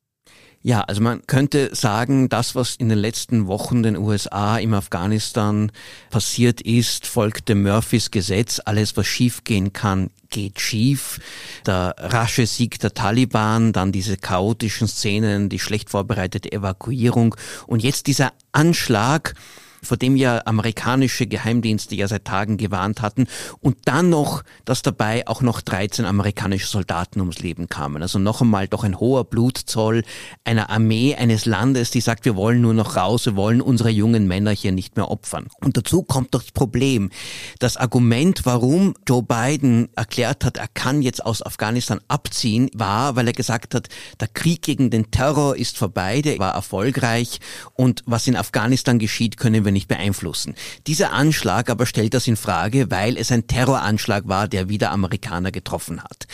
Ja, 0.65 0.83
also 0.83 1.01
man 1.01 1.27
könnte 1.27 1.75
sagen, 1.75 2.29
das, 2.29 2.55
was 2.55 2.77
in 2.77 2.89
den 2.89 2.99
letzten 2.99 3.49
Wochen 3.49 3.83
den 3.83 3.97
USA 3.97 4.59
im 4.59 4.75
Afghanistan 4.75 5.73
passiert 6.11 6.61
ist, 6.61 7.07
folgt 7.07 7.49
dem 7.49 7.65
Murphys 7.65 8.13
Gesetz. 8.13 8.61
Alles, 8.65 8.97
was 8.97 9.07
schiefgehen 9.09 9.73
kann, 9.73 10.11
geht 10.31 10.61
schief. 10.61 11.19
Der 11.67 11.97
rasche 11.99 12.47
Sieg 12.47 12.79
der 12.79 12.95
Taliban, 12.95 13.73
dann 13.73 13.91
diese 13.91 14.17
chaotischen 14.17 14.87
Szenen, 14.87 15.49
die 15.49 15.59
schlecht 15.59 15.91
vorbereitete 15.91 16.53
Evakuierung 16.53 17.35
und 17.67 17.83
jetzt 17.83 18.07
dieser 18.07 18.33
Anschlag, 18.53 19.35
vor 19.83 19.97
dem 19.97 20.17
ja 20.17 20.43
amerikanische 20.47 21.27
Geheimdienste 21.27 21.95
ja 21.95 22.07
seit 22.09 22.25
Tagen 22.25 22.57
gewarnt 22.57 23.03
hatten 23.03 23.27
und 23.61 23.77
dann 23.85 24.11
noch, 24.11 24.43
dass 24.65 24.83
dabei 24.83 25.27
auch 25.27 25.43
noch 25.43 25.61
13 25.61 26.05
amerikanische 26.05 26.67
Soldaten 26.67 27.21
ums 27.21 27.41
Leben 27.41 27.69
kamen. 27.69 28.03
Also 28.03 28.19
noch 28.19 28.41
einmal 28.41 28.69
doch 28.69 28.85
ein 28.85 29.01
hoher 29.01 29.25
Blutzoll 29.25 30.05
einer 30.45 30.71
Armee 30.71 31.15
eines 31.15 31.47
Landes, 31.47 31.91
die 31.91 32.01
sagt, 32.01 32.25
wir 32.25 32.37
wollen 32.37 32.61
nur 32.61 32.75
noch 32.75 32.97
raus, 32.97 33.27
wir 33.27 33.37
wollen 33.37 33.61
unsere 33.61 33.91
jungen 33.91 34.27
Männer 34.27 34.53
hier 34.53 34.73
nicht 34.73 34.97
mehr 34.97 35.11
opfern. 35.11 35.49
Und 35.61 35.77
dazu 35.77 36.03
kommt 36.03 36.35
das 36.35 36.53
Problem. 36.53 37.11
Das 37.59 37.77
Argument, 37.77 38.43
warum 38.45 38.95
Joe 39.07 39.23
Biden 39.23 39.89
erklärt 39.97 40.45
hat, 40.45 40.59
er 40.59 40.69
kann 40.69 41.03
jetzt 41.03 41.25
aus 41.25 41.45
Afghanistan 41.45 42.01
abziehen, 42.09 42.71
war, 42.75 43.17
weil 43.17 43.27
er 43.27 43.33
gesagt 43.33 43.75
hat, 43.75 43.89
der 44.21 44.29
Krieg 44.29 44.63
gegen 44.63 44.91
den 44.91 45.11
Terror 45.11 45.57
ist 45.57 45.77
vorbei, 45.77 46.23
der 46.23 46.39
war 46.39 46.55
erfolgreich 46.55 47.41
und 47.75 48.03
was 48.07 48.27
in 48.27 48.37
Afghanistan 48.37 48.99
geschieht, 48.99 49.37
können 49.37 49.65
wir 49.65 49.72
nicht 49.73 49.89
beeinflussen. 49.89 50.55
Dieser 50.87 51.13
Anschlag 51.13 51.71
aber 51.71 51.87
stellt 51.87 52.15
das 52.15 52.27
in 52.27 52.37
Frage, 52.37 52.91
weil 52.91 53.17
es 53.17 53.33
ein 53.33 53.47
Terroranschlag 53.47 54.29
war, 54.29 54.49
der 54.49 54.69
wieder 54.69 54.91
Amerikaner 54.91 55.51
getroffen 55.51 56.03
hat. 56.03 56.27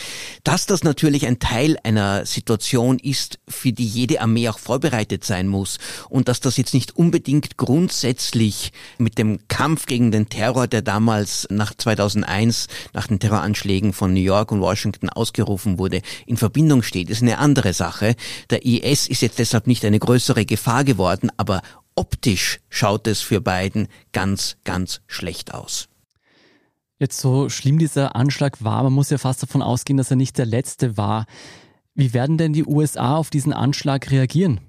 Dass 0.43 0.65
das 0.65 0.83
natürlich 0.83 1.25
ein 1.25 1.39
Teil 1.39 1.77
einer 1.83 2.25
Situation 2.25 2.99
ist, 2.99 3.39
für 3.47 3.71
die 3.71 3.85
jede 3.85 4.21
Armee 4.21 4.49
auch 4.49 4.59
vorbereitet 4.59 5.23
sein 5.23 5.47
muss 5.47 5.77
und 6.09 6.27
dass 6.27 6.39
das 6.39 6.57
jetzt 6.57 6.73
nicht 6.73 6.95
unbedingt 6.95 7.57
grundsätzlich 7.57 8.71
mit 8.97 9.17
dem 9.17 9.39
Kampf 9.47 9.85
gegen 9.85 10.11
den 10.11 10.29
Terror, 10.29 10.67
der 10.67 10.81
damals 10.81 11.47
nach 11.49 11.73
2001 11.73 12.67
nach 12.93 13.07
den 13.07 13.19
Terroranschlägen 13.19 13.93
von 13.93 14.13
New 14.13 14.21
York 14.21 14.51
und 14.51 14.61
Washington 14.61 15.09
ausgerufen 15.09 15.77
wurde, 15.77 16.01
in 16.25 16.37
Verbindung 16.37 16.83
steht, 16.83 17.09
ist 17.09 17.21
eine 17.21 17.37
andere 17.37 17.73
Sache. 17.73 18.15
Der 18.49 18.65
IS 18.65 19.07
ist 19.07 19.21
jetzt 19.21 19.39
deshalb 19.39 19.67
nicht 19.67 19.85
eine 19.85 19.99
größere 19.99 20.45
Gefahr 20.45 20.83
geworden, 20.83 21.31
aber 21.37 21.61
optisch 21.99 22.61
schaut 22.69 23.07
es 23.07 23.19
für 23.19 23.41
Biden 23.41 23.89
ganz, 24.13 24.55
ganz 24.63 25.01
schlecht 25.05 25.53
aus. 25.53 25.89
Jetzt 26.97 27.19
so 27.19 27.49
schlimm 27.49 27.77
dieser 27.77 28.15
Anschlag 28.15 28.63
war, 28.63 28.83
man 28.83 28.93
muss 28.93 29.09
ja 29.09 29.17
fast 29.17 29.43
davon 29.43 29.61
ausgehen, 29.61 29.97
dass 29.97 30.09
er 30.09 30.15
nicht 30.15 30.37
der 30.37 30.45
letzte 30.45 30.95
war. 30.95 31.25
Wie 31.95 32.13
werden 32.13 32.37
denn 32.37 32.53
die 32.53 32.63
USA 32.63 33.17
auf 33.17 33.29
diesen 33.29 33.51
Anschlag 33.51 34.11
reagieren? 34.11 34.61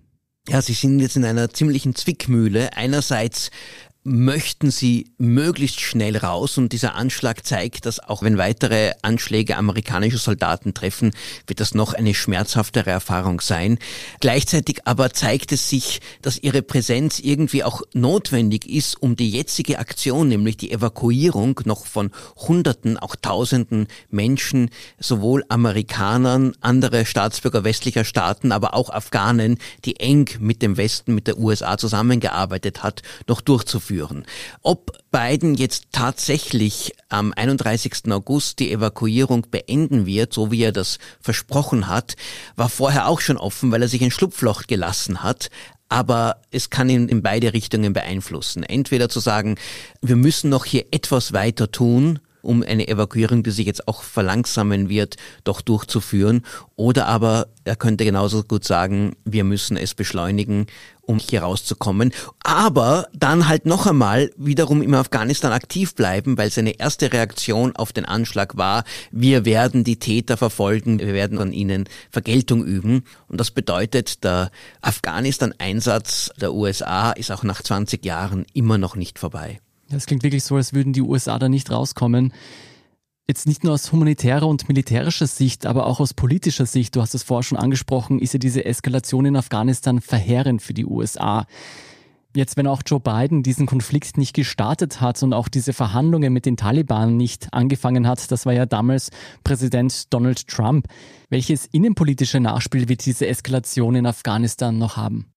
Ja, 0.49 0.60
sie 0.60 0.72
sind 0.72 0.99
jetzt 0.99 1.16
in 1.16 1.25
einer 1.25 1.50
ziemlichen 1.50 1.94
Zwickmühle. 1.94 2.76
Einerseits 2.76 3.50
möchten 4.02 4.71
sie 4.71 5.12
möglichst 5.19 5.80
schnell 5.80 6.16
raus 6.16 6.57
und 6.57 6.73
dieser 6.73 6.95
Anschlag 6.95 7.45
zeigt, 7.45 7.85
dass 7.85 8.00
auch 8.00 8.23
wenn 8.23 8.38
weitere 8.38 8.92
Anschläge 9.02 9.59
amerikanische 9.59 10.16
Soldaten 10.16 10.73
treffen, 10.73 11.12
wird 11.47 11.61
das 11.61 11.75
noch 11.75 11.92
eine 11.92 12.14
schmerzhaftere 12.14 12.88
Erfahrung 12.88 13.40
sein. 13.42 13.78
Gleichzeitig 14.21 14.87
aber 14.87 15.12
zeigt 15.12 15.52
es 15.52 15.69
sich, 15.69 16.00
dass 16.23 16.38
ihre 16.38 16.62
Präsenz 16.62 17.19
irgendwie 17.19 17.62
auch 17.62 17.83
notwendig 17.92 18.66
ist, 18.66 19.00
um 19.02 19.16
die 19.16 19.30
jetzige 19.30 19.78
Aktion, 19.78 20.28
nämlich 20.28 20.57
die 20.57 20.73
Evakuierung 20.73 21.61
noch 21.64 21.85
von 21.85 22.11
Hunderten, 22.37 22.97
auch 22.97 23.16
Tausenden 23.16 23.87
Menschen, 24.09 24.71
sowohl 24.99 25.45
Amerikanern, 25.50 26.54
andere 26.62 27.04
Staatsbürger 27.04 27.64
westlicher 27.64 28.04
Staaten, 28.04 28.50
aber 28.50 28.73
auch 28.73 28.88
Afghanen, 28.88 29.59
die 29.85 30.00
eng 30.00 30.30
mit 30.38 30.62
dem 30.62 30.78
Westen, 30.78 31.14
mit 31.14 31.26
der 31.26 31.38
USA 31.38 31.76
zusammengearbeitet 31.76 32.83
hat, 32.83 33.02
noch 33.26 33.42
durchzuführen 33.42 33.89
durchführen. 33.90 34.25
Ob 34.62 34.92
Biden 35.11 35.54
jetzt 35.54 35.87
tatsächlich 35.92 36.92
am 37.09 37.32
31. 37.35 38.11
August 38.11 38.59
die 38.59 38.73
Evakuierung 38.73 39.47
beenden 39.50 40.06
wird, 40.06 40.32
so 40.32 40.50
wie 40.50 40.62
er 40.62 40.73
das 40.73 40.99
versprochen 41.20 41.88
hat, 41.88 42.16
war 42.56 42.68
vorher 42.68 43.09
auch 43.09 43.20
schon 43.20 43.37
offen, 43.37 43.73
weil 43.73 43.82
er 43.82 43.88
sich 43.88 44.02
ein 44.02 44.11
Schlupfloch 44.11 44.66
gelassen 44.66 45.23
hat 45.23 45.50
aber 45.92 46.37
es 46.52 46.70
kann 46.70 46.88
ihn 46.88 47.09
in 47.09 47.20
beide 47.20 47.52
Richtungen 47.52 47.92
beeinflussen. 47.92 48.62
Entweder 48.62 49.09
zu 49.09 49.18
sagen, 49.18 49.56
wir 50.00 50.14
müssen 50.14 50.49
noch 50.49 50.64
hier 50.64 50.87
etwas 50.92 51.32
weiter 51.32 51.73
tun, 51.73 52.20
um 52.42 52.62
eine 52.62 52.88
Evakuierung, 52.88 53.42
die 53.42 53.50
sich 53.50 53.66
jetzt 53.66 53.88
auch 53.88 54.02
verlangsamen 54.02 54.88
wird, 54.88 55.16
doch 55.44 55.61
durchzuführen. 55.61 56.42
Oder 56.76 57.06
aber 57.06 57.49
er 57.64 57.76
könnte 57.76 58.04
genauso 58.04 58.42
gut 58.42 58.64
sagen, 58.64 59.16
wir 59.25 59.44
müssen 59.44 59.76
es 59.76 59.94
beschleunigen, 59.94 60.66
um 61.02 61.18
hier 61.18 61.42
rauszukommen. 61.42 62.12
Aber 62.42 63.09
dann 63.12 63.49
halt 63.49 63.66
noch 63.66 63.87
einmal 63.87 64.30
wiederum 64.37 64.80
im 64.80 64.94
Afghanistan 64.94 65.52
aktiv 65.52 65.94
bleiben, 65.94 66.38
weil 66.38 66.50
seine 66.50 66.78
erste 66.78 67.12
Reaktion 67.12 67.76
auf 67.76 67.92
den 67.92 68.04
Anschlag 68.04 68.56
war, 68.56 68.85
wir 69.11 69.44
werden 69.44 69.85
die 69.85 69.99
Täter 69.99 70.37
verfolgen, 70.37 71.00
wir 71.00 71.12
werden 71.12 71.38
an 71.38 71.52
ihnen 71.52 71.88
Vergeltung 72.11 72.64
üben. 72.64 73.04
Und 73.28 73.40
das 73.40 73.50
bedeutet, 73.50 74.25
der 74.25 74.50
Afghanistan-Einsatz 74.82 76.30
der 76.40 76.54
USA 76.54 77.12
ist 77.12 77.30
auch 77.30 77.42
nach 77.42 77.62
20 77.62 78.04
Jahren 78.04 78.47
immer 78.52 78.78
noch 78.78 78.97
nicht 78.97 79.18
vorbei. 79.18 79.61
Das 79.90 80.06
klingt 80.06 80.23
wirklich 80.23 80.44
so, 80.44 80.56
als 80.56 80.73
würden 80.73 80.92
die 80.92 81.02
USA 81.02 81.38
da 81.38 81.49
nicht 81.49 81.70
rauskommen. 81.70 82.32
Jetzt 83.28 83.47
nicht 83.47 83.64
nur 83.64 83.75
aus 83.75 83.92
humanitärer 83.92 84.47
und 84.47 84.68
militärischer 84.68 85.26
Sicht, 85.26 85.66
aber 85.66 85.87
auch 85.87 86.00
aus 86.00 86.14
politischer 86.14 86.66
Sicht, 86.66 86.97
du 86.97 87.00
hast 87.00 87.14
es 87.14 87.23
vorher 87.23 87.42
schon 87.42 87.59
angesprochen, 87.59 88.18
ist 88.18 88.32
ja 88.32 88.38
diese 88.38 88.64
Eskalation 88.64 89.26
in 89.26 89.37
Afghanistan 89.37 90.00
verheerend 90.00 90.62
für 90.62 90.75
die 90.75 90.87
USA. 90.87 91.47
Jetzt, 92.35 92.56
wenn 92.56 92.68
auch 92.68 92.82
Joe 92.87 93.00
Biden 93.00 93.42
diesen 93.42 93.66
Konflikt 93.66 94.16
nicht 94.16 94.35
gestartet 94.35 95.00
hat 95.00 95.20
und 95.25 95.32
auch 95.32 95.49
diese 95.49 95.73
Verhandlungen 95.73 96.32
mit 96.32 96.47
den 96.47 96.56
Taliban 96.56 97.16
nicht 97.16 97.52
angefangen 97.52 98.06
hat, 98.06 98.30
das 98.30 98.47
war 98.47 98.52
ja 98.52 98.66
damals 98.66 99.11
Präsident 99.42 100.12
Donald 100.12 100.47
Trump. 100.47 100.87
Welches 101.28 101.66
innenpolitische 101.66 102.38
Nachspiel 102.38 102.88
wird 102.88 103.04
diese 103.04 103.26
Eskalation 103.26 103.97
in 103.97 104.06
Afghanistan 104.06 104.78
noch 104.78 104.97
haben? 104.97 105.32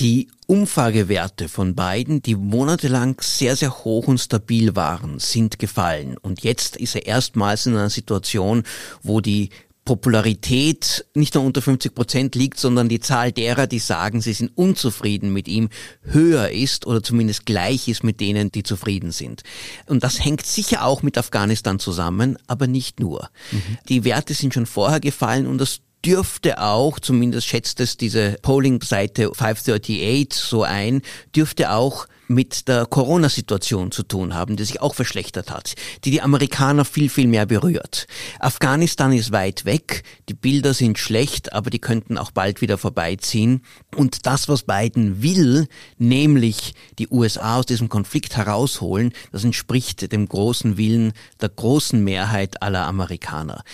Die 0.00 0.28
Umfragewerte 0.46 1.50
von 1.50 1.74
beiden, 1.74 2.22
die 2.22 2.34
monatelang 2.34 3.16
sehr, 3.20 3.54
sehr 3.54 3.84
hoch 3.84 4.08
und 4.08 4.16
stabil 4.16 4.74
waren, 4.74 5.18
sind 5.18 5.58
gefallen. 5.58 6.16
Und 6.16 6.42
jetzt 6.42 6.78
ist 6.78 6.94
er 6.94 7.04
erstmals 7.04 7.66
in 7.66 7.74
einer 7.74 7.90
Situation, 7.90 8.62
wo 9.02 9.20
die 9.20 9.50
Popularität 9.84 11.04
nicht 11.14 11.34
nur 11.34 11.44
unter 11.44 11.60
50 11.60 11.94
Prozent 11.94 12.34
liegt, 12.34 12.58
sondern 12.58 12.88
die 12.88 13.00
Zahl 13.00 13.30
derer, 13.30 13.66
die 13.66 13.78
sagen, 13.78 14.22
sie 14.22 14.32
sind 14.32 14.56
unzufrieden 14.56 15.34
mit 15.34 15.48
ihm, 15.48 15.68
höher 16.02 16.48
ist 16.48 16.86
oder 16.86 17.02
zumindest 17.02 17.44
gleich 17.44 17.86
ist 17.86 18.02
mit 18.02 18.20
denen, 18.20 18.50
die 18.50 18.62
zufrieden 18.62 19.10
sind. 19.10 19.42
Und 19.86 20.02
das 20.02 20.24
hängt 20.24 20.46
sicher 20.46 20.84
auch 20.84 21.02
mit 21.02 21.18
Afghanistan 21.18 21.78
zusammen, 21.78 22.38
aber 22.46 22.66
nicht 22.66 23.00
nur. 23.00 23.28
Mhm. 23.52 23.78
Die 23.90 24.04
Werte 24.04 24.32
sind 24.32 24.54
schon 24.54 24.66
vorher 24.66 25.00
gefallen 25.00 25.46
und 25.46 25.58
das 25.58 25.80
dürfte 26.04 26.60
auch, 26.60 26.98
zumindest 26.98 27.46
schätzt 27.46 27.80
es 27.80 27.96
diese 27.96 28.36
Polling-Seite 28.42 29.32
538 29.34 30.32
so 30.32 30.62
ein, 30.62 31.02
dürfte 31.34 31.72
auch 31.72 32.06
mit 32.30 32.68
der 32.68 32.86
Corona-Situation 32.86 33.90
zu 33.90 34.04
tun 34.04 34.34
haben, 34.34 34.56
die 34.56 34.64
sich 34.64 34.80
auch 34.80 34.94
verschlechtert 34.94 35.50
hat, 35.50 35.74
die 36.04 36.12
die 36.12 36.22
Amerikaner 36.22 36.84
viel, 36.84 37.08
viel 37.08 37.26
mehr 37.26 37.44
berührt. 37.44 38.06
Afghanistan 38.38 39.12
ist 39.12 39.32
weit 39.32 39.64
weg, 39.64 40.04
die 40.28 40.34
Bilder 40.34 40.72
sind 40.72 40.96
schlecht, 40.98 41.52
aber 41.52 41.70
die 41.70 41.80
könnten 41.80 42.16
auch 42.16 42.30
bald 42.30 42.60
wieder 42.60 42.78
vorbeiziehen. 42.78 43.62
Und 43.96 44.26
das, 44.26 44.48
was 44.48 44.62
Biden 44.62 45.22
will, 45.22 45.66
nämlich 45.98 46.74
die 47.00 47.08
USA 47.08 47.58
aus 47.58 47.66
diesem 47.66 47.88
Konflikt 47.88 48.36
herausholen, 48.36 49.12
das 49.32 49.42
entspricht 49.42 50.12
dem 50.12 50.28
großen 50.28 50.76
Willen 50.76 51.12
der 51.40 51.48
großen 51.48 52.02
Mehrheit 52.02 52.62
aller 52.62 52.86
Amerikaner. 52.86 53.64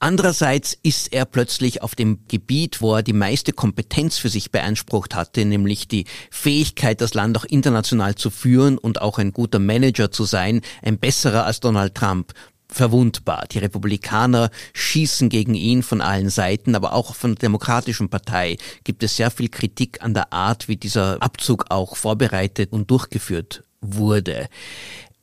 Andererseits 0.00 0.78
ist 0.82 1.12
er 1.12 1.24
plötzlich 1.24 1.82
auf 1.82 1.96
dem 1.96 2.20
Gebiet, 2.28 2.80
wo 2.80 2.94
er 2.94 3.02
die 3.02 3.12
meiste 3.12 3.52
Kompetenz 3.52 4.16
für 4.16 4.28
sich 4.28 4.52
beansprucht 4.52 5.16
hatte, 5.16 5.44
nämlich 5.44 5.88
die 5.88 6.04
Fähigkeit, 6.30 7.00
das 7.00 7.14
Land 7.14 7.36
auch 7.36 7.44
international 7.44 8.14
zu 8.14 8.30
führen 8.30 8.78
und 8.78 9.00
auch 9.00 9.18
ein 9.18 9.32
guter 9.32 9.58
Manager 9.58 10.12
zu 10.12 10.24
sein, 10.24 10.60
ein 10.82 10.98
besserer 10.98 11.46
als 11.46 11.58
Donald 11.58 11.96
Trump 11.96 12.32
verwundbar. 12.70 13.46
Die 13.50 13.58
Republikaner 13.58 14.50
schießen 14.72 15.30
gegen 15.30 15.54
ihn 15.54 15.82
von 15.82 16.00
allen 16.00 16.30
Seiten, 16.30 16.76
aber 16.76 16.92
auch 16.92 17.16
von 17.16 17.34
der 17.34 17.40
Demokratischen 17.40 18.08
Partei 18.08 18.56
gibt 18.84 19.02
es 19.02 19.16
sehr 19.16 19.32
viel 19.32 19.48
Kritik 19.48 20.02
an 20.02 20.14
der 20.14 20.32
Art, 20.32 20.68
wie 20.68 20.76
dieser 20.76 21.20
Abzug 21.20 21.66
auch 21.70 21.96
vorbereitet 21.96 22.72
und 22.72 22.90
durchgeführt 22.90 23.64
wurde. 23.80 24.48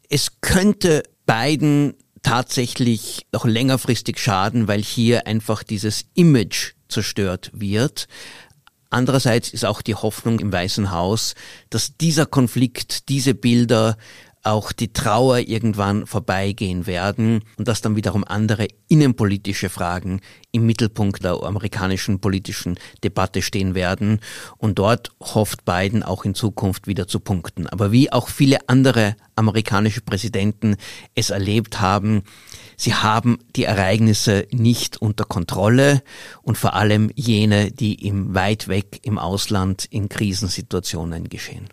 Es 0.09 0.41
könnte 0.41 1.03
beiden 1.25 1.93
tatsächlich 2.25 3.27
noch 3.31 3.45
längerfristig 3.45 4.17
schaden, 4.19 4.67
weil 4.67 4.81
hier 4.81 5.27
einfach 5.27 5.61
dieses 5.61 6.05
Image 6.15 6.73
zerstört 6.89 7.51
wird. 7.53 8.07
Andererseits 8.89 9.49
ist 9.49 9.63
auch 9.63 9.83
die 9.83 9.93
Hoffnung 9.93 10.39
im 10.39 10.51
Weißen 10.51 10.89
Haus, 10.89 11.35
dass 11.69 11.97
dieser 11.97 12.25
Konflikt, 12.25 13.09
diese 13.09 13.35
Bilder 13.35 13.97
auch 14.45 14.71
die 14.71 14.93
Trauer 14.93 15.39
irgendwann 15.39 16.05
vorbeigehen 16.05 16.87
werden 16.87 17.41
und 17.57 17.67
dass 17.67 17.81
dann 17.81 17.95
wiederum 17.95 18.23
andere 18.23 18.67
innenpolitische 18.87 19.69
Fragen 19.69 20.21
im 20.51 20.65
Mittelpunkt 20.65 21.23
der 21.23 21.41
amerikanischen 21.43 22.19
politischen 22.19 22.79
Debatte 23.03 23.41
stehen 23.41 23.75
werden. 23.75 24.19
Und 24.57 24.79
dort 24.79 25.11
hofft 25.19 25.65
Biden 25.65 26.03
auch 26.03 26.25
in 26.25 26.35
Zukunft 26.35 26.87
wieder 26.87 27.07
zu 27.07 27.19
punkten. 27.19 27.67
Aber 27.67 27.91
wie 27.91 28.11
auch 28.11 28.29
viele 28.29 28.69
andere 28.69 29.15
amerikanische 29.35 30.01
Präsidenten 30.01 30.77
es 31.15 31.31
erlebt 31.31 31.81
haben, 31.81 32.23
sie 32.77 32.93
haben 32.93 33.39
die 33.55 33.63
Ereignisse 33.63 34.47
nicht 34.51 35.01
unter 35.01 35.25
Kontrolle 35.25 36.03
und 36.43 36.57
vor 36.57 36.75
allem 36.75 37.11
jene, 37.15 37.71
die 37.71 37.95
im 38.05 38.33
weit 38.35 38.67
weg 38.67 38.99
im 39.03 39.17
Ausland 39.17 39.85
in 39.85 40.07
Krisensituationen 40.07 41.29
geschehen. 41.29 41.67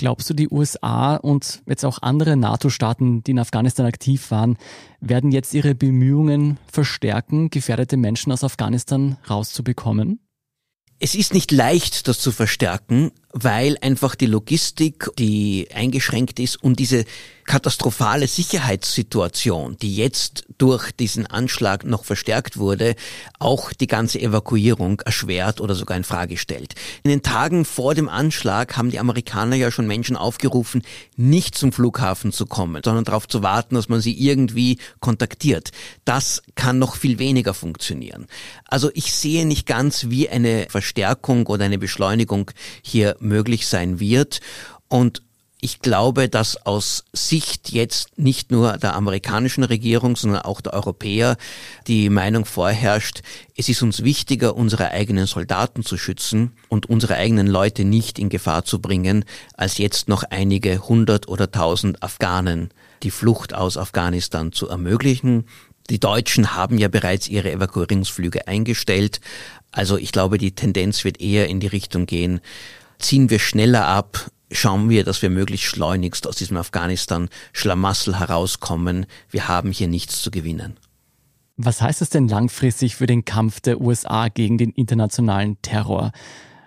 Glaubst 0.00 0.30
du, 0.30 0.34
die 0.34 0.48
USA 0.48 1.16
und 1.16 1.62
jetzt 1.66 1.84
auch 1.84 2.00
andere 2.00 2.34
NATO-Staaten, 2.34 3.22
die 3.22 3.32
in 3.32 3.38
Afghanistan 3.38 3.84
aktiv 3.84 4.30
waren, 4.30 4.56
werden 5.02 5.30
jetzt 5.30 5.52
ihre 5.52 5.74
Bemühungen 5.74 6.56
verstärken, 6.72 7.50
gefährdete 7.50 7.98
Menschen 7.98 8.32
aus 8.32 8.42
Afghanistan 8.42 9.18
rauszubekommen? 9.28 10.20
Es 11.00 11.14
ist 11.14 11.34
nicht 11.34 11.52
leicht, 11.52 12.08
das 12.08 12.18
zu 12.18 12.32
verstärken, 12.32 13.10
weil 13.32 13.76
einfach 13.80 14.14
die 14.14 14.26
Logistik, 14.26 15.08
die 15.18 15.68
eingeschränkt 15.72 16.40
ist 16.40 16.62
und 16.62 16.78
diese 16.78 17.04
katastrophale 17.50 18.28
Sicherheitssituation, 18.28 19.76
die 19.82 19.96
jetzt 19.96 20.44
durch 20.56 20.92
diesen 20.92 21.26
Anschlag 21.26 21.84
noch 21.84 22.04
verstärkt 22.04 22.58
wurde, 22.58 22.94
auch 23.40 23.72
die 23.72 23.88
ganze 23.88 24.20
Evakuierung 24.20 25.00
erschwert 25.00 25.60
oder 25.60 25.74
sogar 25.74 25.96
in 25.96 26.04
Frage 26.04 26.36
stellt. 26.36 26.74
In 27.02 27.10
den 27.10 27.22
Tagen 27.22 27.64
vor 27.64 27.96
dem 27.96 28.08
Anschlag 28.08 28.76
haben 28.76 28.92
die 28.92 29.00
Amerikaner 29.00 29.56
ja 29.56 29.72
schon 29.72 29.88
Menschen 29.88 30.14
aufgerufen, 30.14 30.82
nicht 31.16 31.56
zum 31.56 31.72
Flughafen 31.72 32.30
zu 32.30 32.46
kommen, 32.46 32.82
sondern 32.84 33.02
darauf 33.02 33.26
zu 33.26 33.42
warten, 33.42 33.74
dass 33.74 33.88
man 33.88 34.00
sie 34.00 34.16
irgendwie 34.16 34.78
kontaktiert. 35.00 35.70
Das 36.04 36.42
kann 36.54 36.78
noch 36.78 36.94
viel 36.94 37.18
weniger 37.18 37.52
funktionieren. 37.52 38.26
Also 38.66 38.92
ich 38.94 39.12
sehe 39.12 39.44
nicht 39.44 39.66
ganz, 39.66 40.06
wie 40.08 40.28
eine 40.28 40.66
Verstärkung 40.68 41.48
oder 41.48 41.64
eine 41.64 41.78
Beschleunigung 41.78 42.52
hier 42.80 43.16
möglich 43.20 43.66
sein 43.66 44.00
wird. 44.00 44.40
Und 44.88 45.22
ich 45.62 45.80
glaube, 45.80 46.28
dass 46.28 46.66
aus 46.66 47.04
Sicht 47.12 47.70
jetzt 47.70 48.18
nicht 48.18 48.50
nur 48.50 48.78
der 48.78 48.94
amerikanischen 48.94 49.62
Regierung, 49.62 50.16
sondern 50.16 50.42
auch 50.42 50.62
der 50.62 50.72
Europäer 50.72 51.36
die 51.86 52.08
Meinung 52.08 52.46
vorherrscht, 52.46 53.20
es 53.56 53.68
ist 53.68 53.82
uns 53.82 54.02
wichtiger, 54.02 54.56
unsere 54.56 54.90
eigenen 54.90 55.26
Soldaten 55.26 55.84
zu 55.84 55.98
schützen 55.98 56.52
und 56.68 56.86
unsere 56.86 57.16
eigenen 57.16 57.46
Leute 57.46 57.84
nicht 57.84 58.18
in 58.18 58.30
Gefahr 58.30 58.64
zu 58.64 58.80
bringen, 58.80 59.24
als 59.54 59.76
jetzt 59.76 60.08
noch 60.08 60.22
einige 60.22 60.88
hundert 60.88 61.28
oder 61.28 61.50
tausend 61.50 62.02
Afghanen 62.02 62.70
die 63.02 63.10
Flucht 63.10 63.54
aus 63.54 63.76
Afghanistan 63.76 64.52
zu 64.52 64.68
ermöglichen. 64.68 65.44
Die 65.90 66.00
Deutschen 66.00 66.54
haben 66.54 66.78
ja 66.78 66.88
bereits 66.88 67.28
ihre 67.28 67.50
Evakuierungsflüge 67.50 68.46
eingestellt. 68.46 69.20
Also 69.72 69.96
ich 69.98 70.12
glaube, 70.12 70.38
die 70.38 70.54
Tendenz 70.54 71.04
wird 71.04 71.20
eher 71.20 71.48
in 71.48 71.60
die 71.60 71.66
Richtung 71.66 72.06
gehen, 72.06 72.40
ziehen 73.00 73.30
wir 73.30 73.38
schneller 73.38 73.86
ab, 73.86 74.30
schauen 74.52 74.88
wir, 74.88 75.04
dass 75.04 75.22
wir 75.22 75.30
möglichst 75.30 75.66
schleunigst 75.66 76.26
aus 76.26 76.36
diesem 76.36 76.56
Afghanistan-Schlamassel 76.56 78.18
herauskommen. 78.18 79.06
Wir 79.30 79.48
haben 79.48 79.72
hier 79.72 79.88
nichts 79.88 80.22
zu 80.22 80.30
gewinnen. 80.30 80.76
Was 81.56 81.82
heißt 81.82 82.00
es 82.00 82.10
denn 82.10 82.28
langfristig 82.28 82.96
für 82.96 83.06
den 83.06 83.24
Kampf 83.24 83.60
der 83.60 83.80
USA 83.80 84.28
gegen 84.28 84.56
den 84.56 84.70
internationalen 84.70 85.60
Terror? 85.62 86.12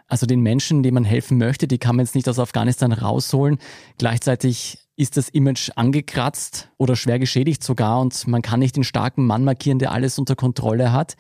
Also 0.08 0.28
den 0.28 0.42
Menschen, 0.42 0.84
denen 0.84 0.94
man 0.94 1.06
helfen 1.06 1.40
möchte, 1.40 1.68
die 1.68 1.80
kann 1.80 1.96
man 1.96 2.06
jetzt 2.06 2.14
nicht 2.14 2.30
aus 2.30 2.38
Afghanistan 2.38 2.92
rausholen. 2.92 3.58
Gleichzeitig 3.98 4.78
ist 4.96 5.18
das 5.18 5.30
Image 5.30 5.72
angekratzt 5.76 6.70
oder 6.78 6.96
schwer 6.96 7.18
geschädigt 7.18 7.64
sogar 7.64 8.00
und 8.00 8.28
man 8.28 8.44
kann 8.44 8.60
nicht 8.60 8.76
den 8.76 8.84
starken 8.84 9.26
Mann 9.26 9.44
markieren, 9.44 9.80
der 9.80 9.92
alles 9.92 10.20
unter 10.20 10.36
Kontrolle 10.36 10.92
hat. 10.92 11.16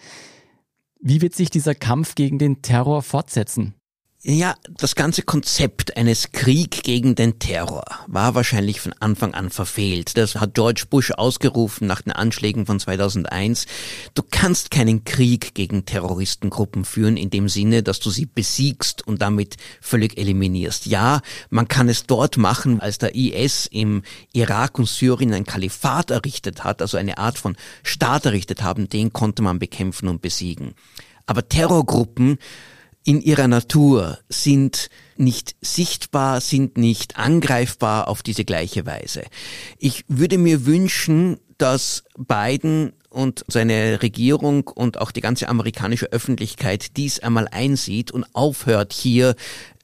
Wie 0.99 1.21
wird 1.21 1.33
sich 1.33 1.49
dieser 1.49 1.73
Kampf 1.73 2.13
gegen 2.13 2.37
den 2.37 2.61
Terror 2.61 3.01
fortsetzen? 3.01 3.73
Ja, 4.25 4.55
das 4.69 4.95
ganze 4.95 5.21
Konzept 5.21 5.97
eines 5.97 6.31
Krieg 6.31 6.83
gegen 6.83 7.13
den 7.13 7.39
Terror 7.39 7.83
war 8.07 8.35
wahrscheinlich 8.35 8.79
von 8.79 8.93
Anfang 9.01 9.33
an 9.33 9.49
verfehlt. 9.49 10.15
Das 10.15 10.35
hat 10.35 10.53
George 10.53 10.85
Bush 10.89 11.11
ausgerufen 11.11 11.87
nach 11.87 12.03
den 12.03 12.13
Anschlägen 12.13 12.65
von 12.65 12.79
2001. 12.79 13.65
Du 14.13 14.23
kannst 14.23 14.71
keinen 14.71 15.03
Krieg 15.03 15.53
gegen 15.55 15.83
Terroristengruppen 15.83 16.85
führen 16.85 17.17
in 17.17 17.31
dem 17.31 17.49
Sinne, 17.49 17.83
dass 17.83 17.99
du 17.99 18.09
sie 18.11 18.25
besiegst 18.25 19.05
und 19.05 19.21
damit 19.21 19.57
völlig 19.81 20.17
eliminierst. 20.17 20.85
Ja, 20.85 21.19
man 21.49 21.67
kann 21.67 21.89
es 21.89 22.05
dort 22.05 22.37
machen, 22.37 22.79
als 22.79 22.99
der 22.99 23.15
IS 23.15 23.65
im 23.65 24.03
Irak 24.31 24.79
und 24.79 24.87
Syrien 24.87 25.33
ein 25.33 25.43
Kalifat 25.43 26.11
errichtet 26.11 26.63
hat, 26.63 26.81
also 26.81 26.95
eine 26.95 27.17
Art 27.17 27.37
von 27.37 27.57
Staat 27.83 28.25
errichtet 28.25 28.63
haben, 28.63 28.87
den 28.87 29.11
konnte 29.11 29.41
man 29.41 29.59
bekämpfen 29.59 30.07
und 30.07 30.21
besiegen. 30.21 30.75
Aber 31.25 31.49
Terrorgruppen 31.49 32.37
in 33.03 33.21
ihrer 33.21 33.47
Natur 33.47 34.19
sind 34.29 34.89
nicht 35.17 35.55
sichtbar, 35.61 36.41
sind 36.41 36.77
nicht 36.77 37.17
angreifbar 37.17 38.07
auf 38.07 38.23
diese 38.23 38.45
gleiche 38.45 38.85
Weise. 38.85 39.23
Ich 39.77 40.05
würde 40.07 40.37
mir 40.37 40.65
wünschen, 40.65 41.37
dass 41.57 42.03
Biden 42.17 42.93
und 43.09 43.45
seine 43.47 44.01
Regierung 44.01 44.67
und 44.67 44.99
auch 44.99 45.11
die 45.11 45.21
ganze 45.21 45.47
amerikanische 45.47 46.11
Öffentlichkeit 46.11 46.97
dies 46.97 47.19
einmal 47.19 47.47
einsieht 47.49 48.11
und 48.11 48.25
aufhört 48.33 48.91
hier 48.93 49.35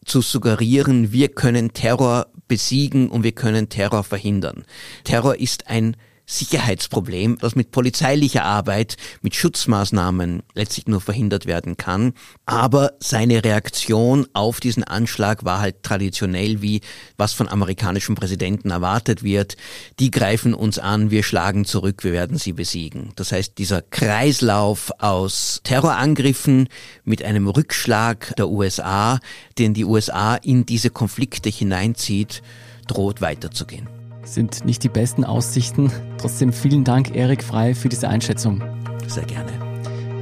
zu 0.03 0.21
suggerieren, 0.21 1.11
wir 1.11 1.29
können 1.29 1.73
Terror 1.73 2.27
besiegen 2.47 3.09
und 3.09 3.23
wir 3.23 3.33
können 3.33 3.69
Terror 3.69 4.03
verhindern. 4.03 4.65
Terror 5.03 5.35
ist 5.35 5.67
ein 5.67 5.95
Sicherheitsproblem, 6.29 7.39
das 7.39 7.55
mit 7.55 7.71
polizeilicher 7.71 8.43
Arbeit, 8.43 8.97
mit 9.23 9.35
Schutzmaßnahmen 9.35 10.43
letztlich 10.53 10.85
nur 10.85 11.01
verhindert 11.01 11.47
werden 11.47 11.75
kann. 11.75 12.13
Aber 12.45 12.93
seine 12.99 13.43
Reaktion 13.43 14.27
auf 14.33 14.59
diesen 14.59 14.83
Anschlag 14.83 15.43
war 15.43 15.59
halt 15.59 15.81
traditionell 15.81 16.61
wie 16.61 16.81
was 17.17 17.33
von 17.33 17.49
amerikanischen 17.49 18.13
Präsidenten 18.13 18.69
erwartet 18.69 19.23
wird. 19.23 19.57
Die 19.99 20.11
greifen 20.11 20.53
uns 20.53 20.77
an, 20.77 21.09
wir 21.09 21.23
schlagen 21.23 21.65
zurück, 21.65 22.03
wir 22.03 22.13
werden 22.13 22.37
sie 22.37 22.53
besiegen. 22.53 23.11
Das 23.15 23.31
heißt, 23.31 23.57
dieser 23.57 23.81
Kreislauf 23.81 24.91
aus 24.99 25.61
Terrorangriffen 25.63 26.69
mit 27.03 27.23
einem 27.23 27.47
Rückschlag 27.47 28.35
der 28.37 28.49
USA, 28.49 29.19
den 29.57 29.73
die 29.73 29.85
USA 29.85 30.35
in 30.35 30.67
diese 30.67 30.91
Konflikte 30.91 31.49
hineinzieht, 31.49 32.43
droht 32.87 33.19
weiterzugehen 33.19 33.98
sind 34.33 34.65
nicht 34.65 34.83
die 34.83 34.89
besten 34.89 35.23
Aussichten. 35.23 35.91
Trotzdem 36.17 36.53
vielen 36.53 36.83
Dank, 36.83 37.15
Erik 37.15 37.43
Frei, 37.43 37.75
für 37.75 37.89
diese 37.89 38.09
Einschätzung. 38.09 38.63
Sehr 39.07 39.25
gerne. 39.25 39.51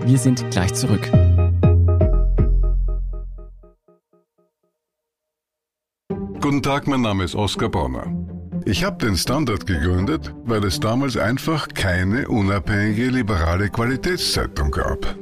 Wir 0.06 0.18
sind 0.18 0.50
gleich 0.52 0.74
zurück. 0.74 1.10
Guten 6.40 6.64
Tag, 6.64 6.88
mein 6.88 7.02
Name 7.02 7.26
ist 7.26 7.36
Oskar 7.36 7.70
Bonner. 7.70 8.06
Ich 8.64 8.84
habe 8.84 8.98
den 9.06 9.16
Standard 9.18 9.66
gegründet, 9.66 10.34
weil 10.46 10.64
es 10.64 10.80
damals 10.80 11.18
einfach 11.18 11.68
keine 11.70 12.28
unabhängige 12.28 13.08
liberale 13.10 13.70
Qualitätszeitung 13.70 14.72
gab. 14.72 15.16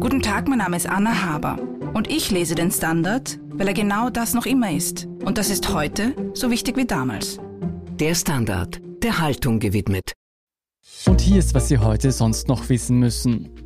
Guten 0.00 0.22
Tag, 0.22 0.48
mein 0.48 0.58
Name 0.58 0.76
ist 0.76 0.88
Anna 0.88 1.22
Haber 1.22 1.58
und 1.94 2.10
ich 2.10 2.30
lese 2.30 2.54
den 2.54 2.70
Standard, 2.70 3.38
weil 3.50 3.68
er 3.68 3.74
genau 3.74 4.10
das 4.10 4.34
noch 4.34 4.46
immer 4.46 4.70
ist. 4.70 5.06
Und 5.24 5.38
das 5.38 5.50
ist 5.50 5.72
heute 5.72 6.14
so 6.34 6.50
wichtig 6.50 6.76
wie 6.76 6.86
damals. 6.86 7.38
Der 8.00 8.14
Standard, 8.14 8.78
der 9.02 9.20
Haltung 9.20 9.58
gewidmet. 9.58 10.12
Und 11.06 11.22
hier 11.22 11.38
ist, 11.38 11.54
was 11.54 11.68
Sie 11.68 11.78
heute 11.78 12.12
sonst 12.12 12.46
noch 12.46 12.68
wissen 12.68 12.98
müssen. 12.98 13.65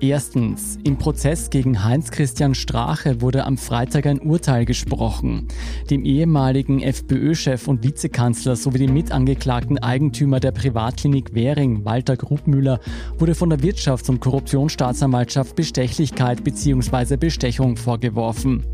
Erstens, 0.00 0.78
im 0.84 0.98
Prozess 0.98 1.48
gegen 1.48 1.82
Heinz-Christian 1.82 2.54
Strache 2.54 3.22
wurde 3.22 3.44
am 3.44 3.56
Freitag 3.56 4.04
ein 4.04 4.20
Urteil 4.20 4.66
gesprochen. 4.66 5.48
Dem 5.88 6.04
ehemaligen 6.04 6.82
FPÖ-Chef 6.82 7.66
und 7.66 7.82
Vizekanzler 7.82 8.56
sowie 8.56 8.78
dem 8.78 8.92
mitangeklagten 8.92 9.78
Eigentümer 9.78 10.38
der 10.38 10.52
Privatklinik 10.52 11.34
Währing, 11.34 11.86
Walter 11.86 12.18
Grubmüller, 12.18 12.78
wurde 13.16 13.34
von 13.34 13.48
der 13.48 13.60
Wirtschafts- 13.60 14.10
und 14.10 14.20
Korruptionsstaatsanwaltschaft 14.20 15.56
Bestechlichkeit 15.56 16.44
bzw. 16.44 17.16
Bestechung 17.16 17.78
vorgeworfen. 17.78 18.64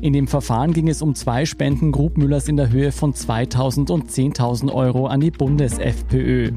In 0.00 0.14
dem 0.14 0.28
Verfahren 0.28 0.72
ging 0.72 0.88
es 0.88 1.02
um 1.02 1.14
zwei 1.14 1.44
Spenden 1.44 1.92
Grubmüllers 1.92 2.48
in 2.48 2.56
der 2.56 2.70
Höhe 2.70 2.90
von 2.90 3.12
2000 3.12 3.90
und 3.90 4.10
10.000 4.10 4.72
Euro 4.72 5.08
an 5.08 5.20
die 5.20 5.30
Bundes-FPÖ. 5.30 6.52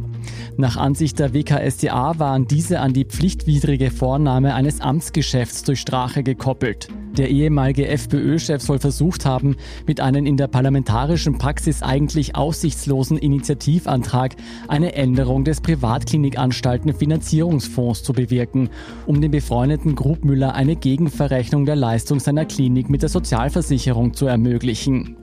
Nach 0.56 0.78
Ansicht 0.78 1.20
der 1.20 1.34
WKSDA 1.34 2.20
waren 2.20 2.48
diese 2.48 2.80
an 2.80 2.94
die 2.94 3.06
pflichtwidrige 3.06 3.92
Vornahme 4.14 4.54
eines 4.54 4.80
Amtsgeschäfts 4.80 5.64
durch 5.64 5.80
Strache 5.80 6.22
gekoppelt. 6.22 6.88
Der 7.18 7.32
ehemalige 7.32 7.88
FPÖ-Chef 7.88 8.62
soll 8.62 8.78
versucht 8.78 9.26
haben, 9.26 9.56
mit 9.88 10.02
einem 10.02 10.28
in 10.28 10.38
der 10.38 10.46
parlamentarischen 10.46 11.40
Praxis 11.40 11.82
eigentlich 11.82 12.36
aussichtslosen 12.36 13.18
Initiativantrag 13.18 14.36
eine 14.68 14.94
Änderung 14.94 15.46
des 15.46 15.62
Privatklinikanstalt-Finanzierungsfonds 15.62 18.04
zu 18.04 18.14
bewirken, 18.14 18.70
um 19.08 19.20
dem 19.20 19.32
befreundeten 19.32 19.96
Grubmüller 19.96 20.54
eine 20.54 20.76
Gegenverrechnung 20.76 21.66
der 21.66 21.76
Leistung 21.76 22.20
seiner 22.20 22.46
Klinik 22.46 22.92
mit 22.92 23.02
der 23.02 23.10
Sozialversicherung 23.10 24.14
zu 24.14 24.28
ermöglichen. 24.28 25.18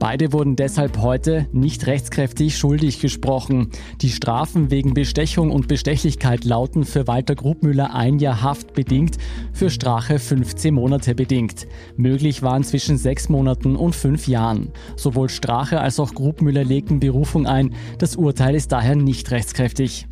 Beide 0.00 0.32
wurden 0.32 0.56
deshalb 0.56 1.02
heute 1.02 1.46
nicht 1.52 1.86
rechtskräftig 1.86 2.56
schuldig 2.56 3.00
gesprochen. 3.00 3.68
Die 4.00 4.08
Strafen 4.08 4.70
wegen 4.70 4.94
Bestechung 4.94 5.50
und 5.50 5.68
Bestechlichkeit 5.68 6.44
lauten 6.44 6.84
für 6.84 7.06
Walter 7.06 7.34
Grubmüller 7.34 7.94
ein 7.94 8.18
Jahr 8.18 8.40
Haft 8.40 8.72
bedingt, 8.72 9.18
für 9.52 9.68
Strache 9.68 10.18
15 10.18 10.72
Monate 10.72 11.14
bedingt. 11.14 11.66
Möglich 11.98 12.40
waren 12.40 12.64
zwischen 12.64 12.96
sechs 12.96 13.28
Monaten 13.28 13.76
und 13.76 13.94
fünf 13.94 14.26
Jahren. 14.26 14.72
Sowohl 14.96 15.28
Strache 15.28 15.80
als 15.82 16.00
auch 16.00 16.14
Grubmüller 16.14 16.64
legten 16.64 16.98
Berufung 16.98 17.46
ein. 17.46 17.74
Das 17.98 18.16
Urteil 18.16 18.54
ist 18.54 18.72
daher 18.72 18.96
nicht 18.96 19.30
rechtskräftig. 19.30 20.08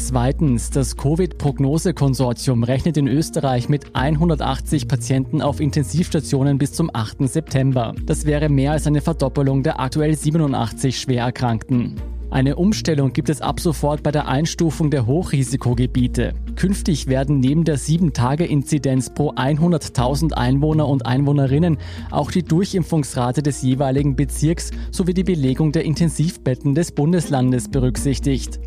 Zweitens, 0.00 0.70
das 0.70 0.96
Covid-Prognose-Konsortium 0.96 2.64
rechnet 2.64 2.96
in 2.96 3.06
Österreich 3.06 3.68
mit 3.68 3.94
180 3.94 4.88
Patienten 4.88 5.42
auf 5.42 5.60
Intensivstationen 5.60 6.56
bis 6.56 6.72
zum 6.72 6.90
8. 6.92 7.28
September. 7.28 7.94
Das 8.06 8.24
wäre 8.24 8.48
mehr 8.48 8.72
als 8.72 8.86
eine 8.86 9.02
Verdoppelung 9.02 9.62
der 9.62 9.78
aktuell 9.78 10.16
87 10.16 10.98
Schwererkrankten. 10.98 11.96
Eine 12.30 12.56
Umstellung 12.56 13.12
gibt 13.12 13.28
es 13.28 13.42
ab 13.42 13.60
sofort 13.60 14.02
bei 14.02 14.10
der 14.10 14.26
Einstufung 14.26 14.90
der 14.90 15.04
Hochrisikogebiete. 15.04 16.32
Künftig 16.56 17.08
werden 17.08 17.40
neben 17.40 17.64
der 17.64 17.76
7-Tage-Inzidenz 17.76 19.10
pro 19.10 19.32
100.000 19.32 20.32
Einwohner 20.32 20.88
und 20.88 21.04
Einwohnerinnen 21.06 21.76
auch 22.10 22.30
die 22.30 22.44
Durchimpfungsrate 22.44 23.42
des 23.42 23.62
jeweiligen 23.62 24.16
Bezirks 24.16 24.70
sowie 24.92 25.12
die 25.12 25.24
Belegung 25.24 25.72
der 25.72 25.84
Intensivbetten 25.84 26.74
des 26.74 26.92
Bundeslandes 26.92 27.68
berücksichtigt. 27.68 28.60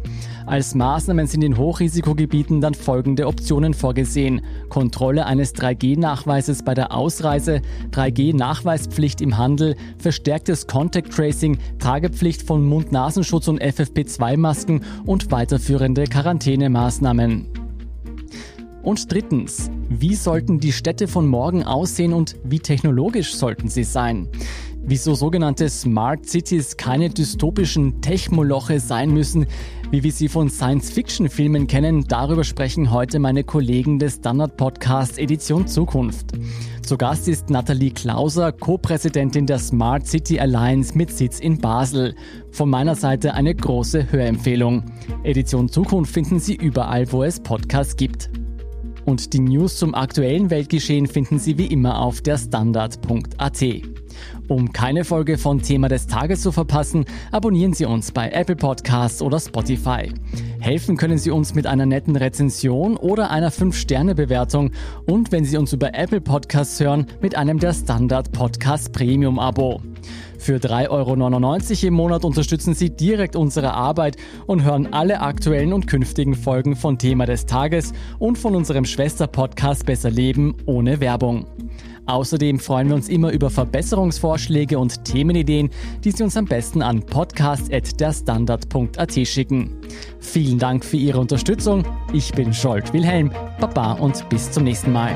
Als 0.45 0.75
Maßnahmen 0.75 1.27
sind 1.27 1.43
in 1.43 1.57
Hochrisikogebieten 1.57 2.59
dann 2.59 2.73
folgende 2.73 3.27
Optionen 3.27 3.73
vorgesehen. 3.73 4.41
Kontrolle 4.69 5.25
eines 5.25 5.55
3G-Nachweises 5.55 6.63
bei 6.63 6.73
der 6.73 6.93
Ausreise, 6.93 7.61
3G-Nachweispflicht 7.91 9.21
im 9.21 9.37
Handel, 9.37 9.75
verstärktes 9.97 10.67
Contact 10.67 11.13
Tracing, 11.13 11.57
Tragepflicht 11.79 12.41
von 12.41 12.65
Mund-Nasenschutz 12.65 13.47
und 13.47 13.61
FFP2-Masken 13.61 14.81
und 15.05 15.31
weiterführende 15.31 16.03
Quarantänemaßnahmen. 16.05 17.47
Und 18.83 19.09
drittens, 19.11 19.71
wie 19.87 20.13
sollten 20.13 20.59
die 20.59 20.73
Städte 20.73 21.07
von 21.07 21.25
morgen 21.25 21.63
aussehen 21.63 22.11
und 22.11 22.35
wie 22.43 22.59
technologisch 22.59 23.33
sollten 23.33 23.69
sie 23.69 23.85
sein? 23.85 24.27
Wieso 24.85 25.15
sogenannte 25.15 25.69
Smart 25.69 26.25
Cities 26.25 26.75
keine 26.75 27.09
dystopischen 27.09 28.01
Techmoloche 28.01 28.81
sein 28.81 29.11
müssen, 29.11 29.45
wie 29.91 30.03
wir 30.03 30.11
sie 30.11 30.27
von 30.27 30.49
Science-Fiction-Filmen 30.49 31.67
kennen, 31.67 32.03
darüber 32.09 32.43
sprechen 32.43 32.91
heute 32.91 33.19
meine 33.19 33.45
Kollegen 33.45 33.97
des 33.97 34.15
Standard-Podcast 34.15 35.17
Edition 35.19 35.67
Zukunft. 35.67 36.33
Zu 36.81 36.97
Gast 36.97 37.29
ist 37.29 37.49
Nathalie 37.49 37.91
Klauser, 37.91 38.51
Co-Präsidentin 38.51 39.45
der 39.45 39.59
Smart 39.59 40.05
City 40.05 40.37
Alliance 40.37 40.97
mit 40.97 41.11
Sitz 41.11 41.39
in 41.39 41.59
Basel. 41.59 42.13
Von 42.51 42.69
meiner 42.69 42.95
Seite 42.95 43.35
eine 43.35 43.55
große 43.55 44.11
Hörempfehlung. 44.11 44.83
Edition 45.23 45.69
Zukunft 45.69 46.13
finden 46.13 46.39
Sie 46.39 46.55
überall, 46.55 47.09
wo 47.13 47.23
es 47.23 47.39
Podcasts 47.39 47.95
gibt. 47.95 48.29
Und 49.05 49.33
die 49.33 49.39
News 49.39 49.77
zum 49.77 49.95
aktuellen 49.95 50.49
Weltgeschehen 50.49 51.07
finden 51.07 51.39
Sie 51.39 51.57
wie 51.57 51.67
immer 51.67 51.99
auf 51.99 52.21
der 52.21 52.37
Standard.at. 52.37 53.63
Um 54.47 54.71
keine 54.71 55.03
Folge 55.05 55.37
von 55.37 55.61
Thema 55.61 55.89
des 55.89 56.07
Tages 56.07 56.41
zu 56.41 56.51
verpassen, 56.51 57.05
abonnieren 57.31 57.73
Sie 57.73 57.85
uns 57.85 58.11
bei 58.11 58.29
Apple 58.29 58.55
Podcasts 58.55 59.21
oder 59.21 59.39
Spotify. 59.39 60.11
Helfen 60.59 60.97
können 60.97 61.17
Sie 61.17 61.31
uns 61.31 61.55
mit 61.55 61.65
einer 61.65 61.85
netten 61.85 62.15
Rezension 62.15 62.95
oder 62.97 63.31
einer 63.31 63.51
5-Sterne-Bewertung 63.51 64.71
und 65.05 65.31
wenn 65.31 65.45
Sie 65.45 65.57
uns 65.57 65.73
über 65.73 65.93
Apple 65.93 66.21
Podcasts 66.21 66.79
hören, 66.79 67.07
mit 67.21 67.35
einem 67.35 67.59
der 67.59 67.73
Standard 67.73 68.31
Podcast 68.31 68.93
Premium 68.93 69.39
Abo. 69.39 69.81
Für 70.43 70.57
3,99 70.57 70.89
Euro 70.89 71.15
im 71.87 71.93
Monat 71.93 72.25
unterstützen 72.25 72.73
Sie 72.73 72.89
direkt 72.89 73.37
unsere 73.37 73.75
Arbeit 73.75 74.17
und 74.45 74.65
hören 74.65 74.91
alle 74.91 75.21
aktuellen 75.21 75.71
und 75.71 75.87
künftigen 75.87 76.35
Folgen 76.35 76.75
von 76.75 76.97
Thema 76.97 77.25
des 77.25 77.45
Tages 77.45 77.93
und 78.19 78.37
von 78.37 78.53
unserem 78.53 78.83
Schwester-Podcast 78.83 79.85
Besser 79.85 80.11
Leben 80.11 80.57
ohne 80.65 80.99
Werbung. 80.99 81.45
Außerdem 82.07 82.59
freuen 82.59 82.89
wir 82.89 82.95
uns 82.95 83.07
immer 83.07 83.31
über 83.31 83.49
Verbesserungsvorschläge 83.49 84.77
und 84.77 85.05
Themenideen, 85.05 85.69
die 86.03 86.11
Sie 86.11 86.23
uns 86.23 86.35
am 86.35 86.43
besten 86.43 86.81
an 86.81 87.05
podcast.derstandard.at 87.05 89.13
schicken. 89.25 89.77
Vielen 90.19 90.59
Dank 90.59 90.83
für 90.83 90.97
Ihre 90.97 91.21
Unterstützung. 91.21 91.85
Ich 92.11 92.33
bin 92.33 92.53
Scholt 92.53 92.91
Wilhelm. 92.91 93.31
Baba 93.61 93.93
und 93.93 94.27
bis 94.27 94.51
zum 94.51 94.65
nächsten 94.65 94.91
Mal. 94.91 95.15